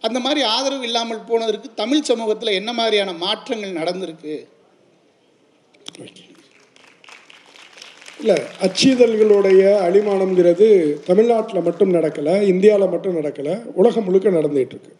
[0.00, 4.36] அந்த மாதிரி ஆதரவு இல்லாமல் போனதற்கு தமிழ் சமூகத்தில் என்ன மாதிரியான மாற்றங்கள் நடந்திருக்கு?
[8.20, 10.68] இல்லை அச்சிதழ்களுடைய அழிமானம்ங்கிறது
[11.08, 14.92] தமிழ்நாட்டில் மட்டும் நடக்கலை இந்தியாவில் மட்டும் நடக்கலை உலகம் முழுக்க நடந்துகிட்ருக்கு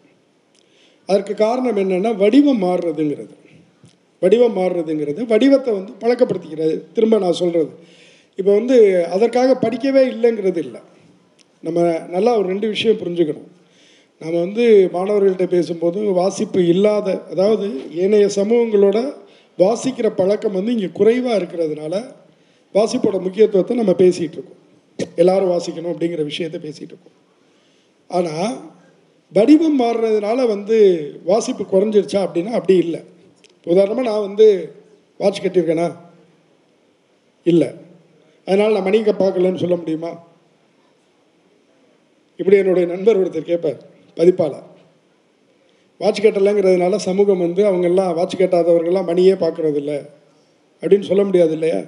[1.08, 3.34] அதற்கு காரணம் என்னென்னா வடிவம் மாறுறதுங்கிறது.
[4.22, 6.74] வடிவம் மாறுறதுங்கிறது வடிவத்தை வந்து பழக்கப்படுத்திக்கிறது.
[6.94, 7.72] திரும்ப நான் சொல்கிறது
[8.38, 8.76] இப்போ வந்து
[9.14, 10.80] அதற்காக படிக்கவே இல்லைங்கிறது இல்லை.
[11.64, 11.78] நம்ம
[12.14, 13.48] நல்லா ஒரு ரெண்டு விஷயம் புரிஞ்சுக்கணும்.
[14.22, 14.64] நம்ம வந்து
[14.96, 17.66] மாணவர்கள்ட்ட பேசும்போது வாசிப்பு இல்லாத அதாவது
[18.04, 18.98] ஏனைய சமூகங்களோட
[19.58, 21.94] வாசிக்கிற பழக்கம் வந்து இங்கே குறைவாக இருக்கிறதுனால
[22.74, 24.56] வாசிப்போட முக்கியத்துவத்தை நம்ம பேசிகிட்டு இருக்கோம்.
[25.16, 27.16] எல்லாரும் வாசிக்கணும் அப்படிங்கிற விஷயத்தை பேசிகிட்டு இருக்கோம்.
[28.08, 28.56] ஆனால்
[29.32, 33.00] வடிவம் மாறுறதுனால வந்து வாசிப்பு குறைஞ்சிருச்சா அப்படின்னா அப்படி இல்லை.
[33.64, 34.74] உதாரணமாக நான் வந்து
[35.18, 35.96] வாட்ச் கட்டியிருக்கேனா?
[37.42, 37.68] இல்லை.
[38.44, 40.26] அதனால் நான் மணிக்க பார்க்கலன்னு சொல்ல முடியுமா?
[42.36, 43.82] இப்படி என்னுடைய நண்பர் ஒருத்தர் கேட்பார்
[44.14, 44.66] பதிப்பாளர்.
[45.98, 50.06] வாட்ச் கட்டலைங்கிறதுனால சமூகம் வந்து அவங்கெல்லாம் வாட்ச் கட்டாதவர்கள்லாம் மணியே பார்க்கறது
[50.80, 51.80] அப்படின்னு சொல்ல முடியாது இல்லையா?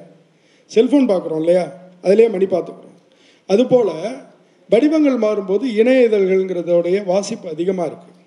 [0.75, 1.65] செல்ஃபோன் பார்க்குறோம் இல்லையா?
[2.05, 2.97] அதிலேயே மணி பார்த்துக்கிறோம்.
[3.53, 3.93] அதுபோல்
[4.73, 8.19] வடிவங்கள் மாறும்போது இணைய இதழ்கள்ங்கிறதோடைய வாசிப்பு அதிகமாக இருக்குது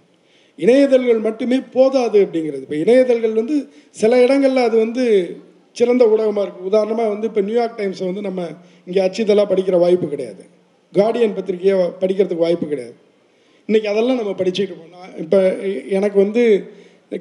[0.60, 2.64] இணையதழ்கள் மட்டுமே போதாது அப்படிங்கிறது.
[2.66, 3.56] இப்போ இணையதழ்கள் வந்து
[4.02, 5.04] சில இடங்களில் அது வந்து
[5.78, 8.42] சிறந்த ஊடகமாக இருக்குது உதாரணமாக வந்து இப்போ நியூயார்க் டைம்ஸை வந்து நம்ம
[8.88, 10.44] இங்கே அச்சுதலாக படிக்கிற வாய்ப்பு கிடையாது.
[10.94, 12.96] கார்டியன் பத்திரிகையை படிக்கிறதுக்கு வாய்ப்பு கிடையாது.
[13.70, 14.96] இன்றைக்கி அதெல்லாம் நம்ம படிச்சுட்டு இருக்கோம்.
[14.98, 15.40] நான் இப்போ
[15.98, 16.44] எனக்கு வந்து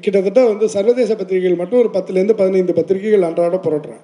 [0.05, 4.03] கிட்டத்தட்ட வந்து சர்வதேச பத்திரிகைகள் மட்டும் ஒரு பத்துலேருந்து பதினைந்து பத்திரிகைகள் அன்றாட புரட்டுறேன்.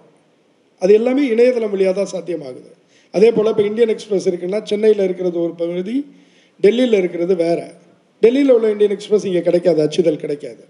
[0.83, 2.71] அது எல்லாமே இணையதளம் வழியாக தான் சாத்தியமாகுது.
[3.17, 5.97] அதே போல் இப்போ இந்தியன் எக்ஸ்பிரஸ் இருக்குன்னா சென்னையில் இருக்கிறது ஒரு பகுதி
[6.65, 7.67] டெல்லியில் இருக்கிறது வேறு.
[8.23, 10.63] டெல்லியில் உள்ள இந்தியன் எக்ஸ்பிரஸ் இங்கே கிடைக்காது அச்சுதல் கிடைக்காது.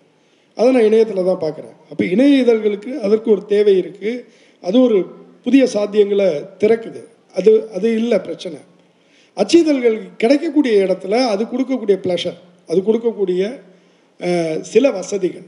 [0.56, 1.76] அதை நான் இணையத்தில் தான் பார்க்குறேன்.
[1.90, 4.12] அப்போ இணைய இதழ்களுக்கு அதற்கு ஒரு தேவை இருக்குது
[4.62, 4.98] அது ஒரு
[5.46, 6.28] புதிய சாத்தியங்களை
[6.62, 7.02] திறக்குது.
[7.38, 8.58] அது அது இல்லை பிரச்சனை.
[9.36, 12.38] அச்சுதல்கள் கிடைக்கக்கூடிய இடத்துல அது கொடுக்கக்கூடிய ப்ளஷர்
[12.70, 13.42] அது கொடுக்கக்கூடிய
[14.72, 15.46] சில வசதிகள்.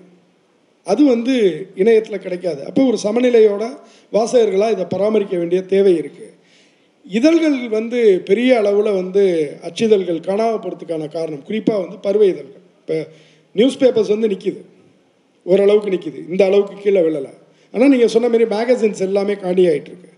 [0.91, 1.35] அது வந்து
[1.83, 2.61] இணையத்தில் கிடைக்காது.
[2.69, 3.65] அப்போ ஒரு சமநிலையோட
[4.17, 6.29] வாசகர்களாக இதை பராமரிக்க வேண்டிய தேவை இருக்குது
[7.07, 9.23] இதழ்கள் வந்து பெரிய அளவில் வந்து
[9.69, 11.43] அச்சிதழ்கள் காணாம போகிறதுக்கான காரணம்.
[11.49, 12.65] குறிப்பாக வந்து பருவ இதழ்கள்.
[12.81, 12.97] இப்போ
[13.55, 14.61] நியூஸ் பேப்பர்ஸ் வந்து நிற்கிது
[15.47, 17.33] ஓரளவுக்கு நிற்கிது இந்த அளவுக்கு கீழே விழலை.
[17.75, 20.09] ஆனால் நீங்கள் சொன்ன மாதிரி மேகசின்ஸ் எல்லாமே காலி ஆயிட்டு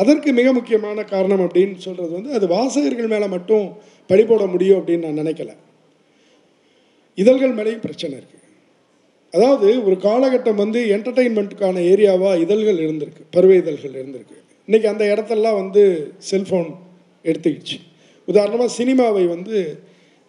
[0.00, 3.66] அதற்கு மிக முக்கியமான காரணம் அப்படின்னு சொல்கிறது வந்து அது வாசகர்கள் மேலே மட்டும்
[4.10, 5.50] பழி போட முடியும் அப்படின்னு நான் நினைக்கல.
[7.18, 8.41] இதழ்கள் மேலேயும் பிரச்சனை இருக்குது
[9.34, 14.36] அதாவது ஒரு காலகட்டம் வந்து என்டர்டெயின்மெண்ட்டுக்கான ஏரியாவாக இதழ்கள் இருந்திருக்கு பருவ இதழ்கள் இருந்திருக்கு.
[14.68, 15.82] இன்றைக்கி அந்த இடத்தெல்லாம் வந்து
[16.30, 16.68] செல்ஃபோன்
[17.24, 17.78] எடுத்துக்கிச்சு.
[18.28, 19.56] உதாரணமாக சினிமாவை வந்து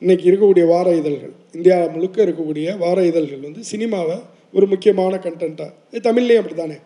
[0.02, 4.18] இன்றைக்கி இருக்கக்கூடிய வார இதழ்கள் இந்தியா முழுக்க இருக்கக்கூடிய வார இதழ்கள் வந்து சினிமாவை
[4.54, 6.78] ஒரு முக்கியமான கண்டென்ட்டாக தமிழ்லேயும் அப்படி தானே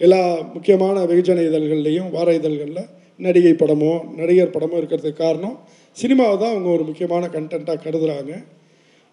[0.00, 0.20] எல்லா
[0.54, 2.86] முக்கியமான வெகுஜன இதழ்கள்லேயும் வார இதழ்களில்
[3.18, 5.56] நடிகை படமோ நடிகர் படமோ இருக்கிறதுக்கு காரணம்
[5.96, 8.32] சினிமாவை தான் அவங்க ஒரு முக்கியமான கண்டென்ட்டாக கருதுகிறாங்க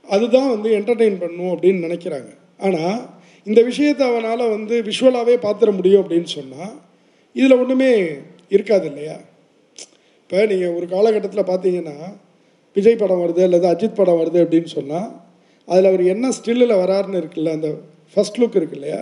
[0.05, 2.31] அதுதான் வந்து என்டர்டெயின் பண்ணும் அப்படின்னு நினைக்கிறாங்க.
[2.67, 2.99] ஆனால்
[3.47, 6.73] இந்த விஷயத்தை அவனால் வந்து விஷுவலாகவே பார்த்துட முடியும் அப்படின்னு சொன்னால்
[7.35, 7.91] இதில் ஒன்றுமே
[8.55, 9.15] இருக்காது இல்லையா?
[10.21, 11.97] இப்போ நீங்கள் ஒரு காலகட்டத்தில் பார்த்தீங்கன்னா
[12.75, 15.09] விஜய் படம் வருது அல்லது அஜித் படம் வருது அப்படின்னு சொன்னால்
[15.67, 17.69] அதில் அவர் என்ன ஸ்டில்லில் வராருன்னு இருக்குல்ல அந்த
[18.13, 19.01] ஃபர்ஸ்ட் லுக் இருக்கு இல்லையா?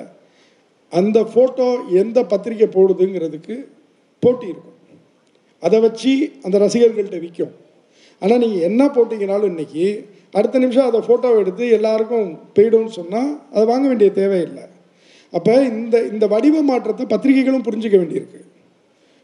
[0.92, 1.68] அந்த ஃபோட்டோ
[2.02, 3.56] எந்த பத்திரிக்கை போடுதுங்கிறதுக்கு
[4.24, 4.76] போட்டி இருக்கும்.
[5.64, 6.12] அதை வச்சு
[6.46, 7.54] அந்த ரசிகர்கள்ட்ட விற்கும்
[8.22, 9.86] ஆனால் நீங்கள் என்ன போட்டிங்கனாலும் இன்னைக்கு
[10.34, 14.66] அடுத்த நிமிஷம் அதை ஃபோட்டோவை எடுத்து எல்லாருக்கும் போய்டும்னு சொன்னால் அதை வாங்க வேண்டிய தேவையில்லை.
[15.34, 18.42] அப்போ இந்த இந்த வடிவ மாற்றத்தை பத்திரிகைகளும் புரிஞ்சுக்க வேண்டியிருக்கு.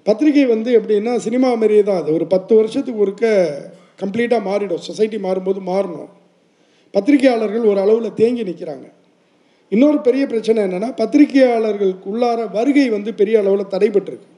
[0.08, 2.10] பத்திரிகை வந்து எப்படின்னா சினிமா மாதிரியே தான் அது.
[2.14, 3.26] ஒரு பத்து வருஷத்துக்கு ஒருக்க
[4.02, 4.84] கம்ப்ளீட்டாக மாறிடும்.
[4.90, 6.12] சொசைட்டி மாறும்போது மாறணும்.
[6.94, 8.88] பத்திரிகையாளர்கள் ஒரு அளவில் தேங்கி நிற்கிறாங்க
[9.72, 14.30] இன்னொரு பெரிய பிரச்சனை என்னென்னா பத்திரிகையாளர்களுக்கு உள்ளார வருகை வந்து பெரிய அளவில் தடைபட்டுருக்கு.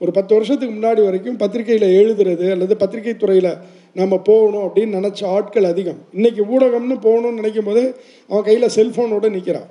[0.00, 3.52] ஒரு பத்து வருஷத்துக்கு முன்னாடி வரைக்கும் பத்திரிகையில் எழுதுறது அல்லது பத்திரிகை துறையில்
[4.00, 6.00] நம்ம போகணும் அப்படின்னு நினச்ச ஆட்கள் அதிகம்.
[6.16, 7.82] இன்றைக்கி ஊடகம்னு போகணும்னு நினைக்கும் போது
[8.30, 9.70] அவன் கையில் செல்ஃபோனோட நிற்கிறான்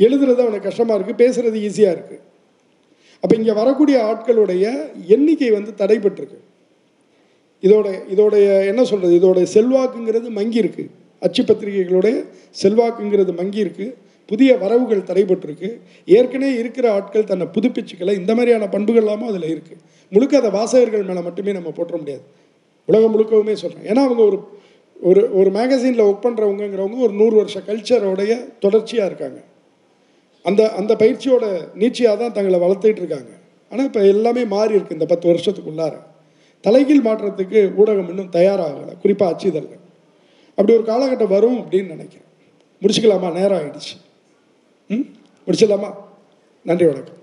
[0.00, 2.22] எழுதுறது அவனுக்கு கஷ்டமாக இருக்குது பேசுகிறது ஈஸியாக இருக்குது
[3.22, 4.64] அப்போ இங்கே வரக்கூடிய ஆட்களுடைய
[5.14, 6.38] எண்ணிக்கை வந்து தடைபட்டிருக்கு.
[7.66, 10.84] இதோட இதோடைய என்ன சொல்கிறது இதோடைய செல்வாக்குங்கிறது மங்கியிருக்கு
[11.26, 12.16] அச்சு பத்திரிகைகளுடைய
[12.62, 13.86] செல்வாக்குங்கிறது மங்கியிருக்கு
[14.30, 15.68] புதிய வரவுகள் தடைபட்டிருக்கு.
[16.16, 18.14] ஏற்கனவே இருக்கிற ஆட்கள் தன்னை புதுப்பிச்சுக்கல.
[18.20, 19.80] இந்த மாதிரியான பண்புகள் எல்லாமும் அதில் இருக்குது
[20.12, 22.24] முழுக்க அதை வாசகர்கள் மேலே மட்டுமே நம்ம போட்டுற முடியாது.
[22.90, 24.38] உலகம் முழுக்கவுமே சொல்கிறேன் ஏன்னா அவங்க ஒரு
[25.02, 29.40] ஒரு ஒரு மேகசீனில் ஒர்க் பண்ணுறவங்கங்கிறவங்க ஒரு நூறு வருஷ கல்ச்சரோடைய தொடர்ச்சியாக இருக்காங்க.
[30.42, 31.44] அந்த அந்த பயிற்சியோட
[31.78, 33.30] நீட்சியாக தான் தங்களை வளர்த்துட்டு இருக்காங்க.
[33.70, 35.94] ஆனால் இப்போ எல்லாமே மாறி இருக்கு இந்த பத்து வருஷத்துக்குள்ளார.
[36.64, 38.98] தலைகீழ் மாற்றத்துக்கு ஊடகம் இன்னும் தயாராகலை.
[39.00, 39.82] குறிப்பாக அச்சுதல்கள்.
[40.56, 42.28] அப்படி ஒரு காலகட்டம் வரும் அப்படின்னு நினைக்கிறேன்.
[42.82, 43.32] முடிச்சுக்கலாமா?
[43.32, 43.94] நேரம் ஆகிடுச்சு
[44.88, 45.06] ம்?
[45.46, 45.94] முடிச்சிடலாமா?
[46.64, 47.18] நன்றி வணக்கம்.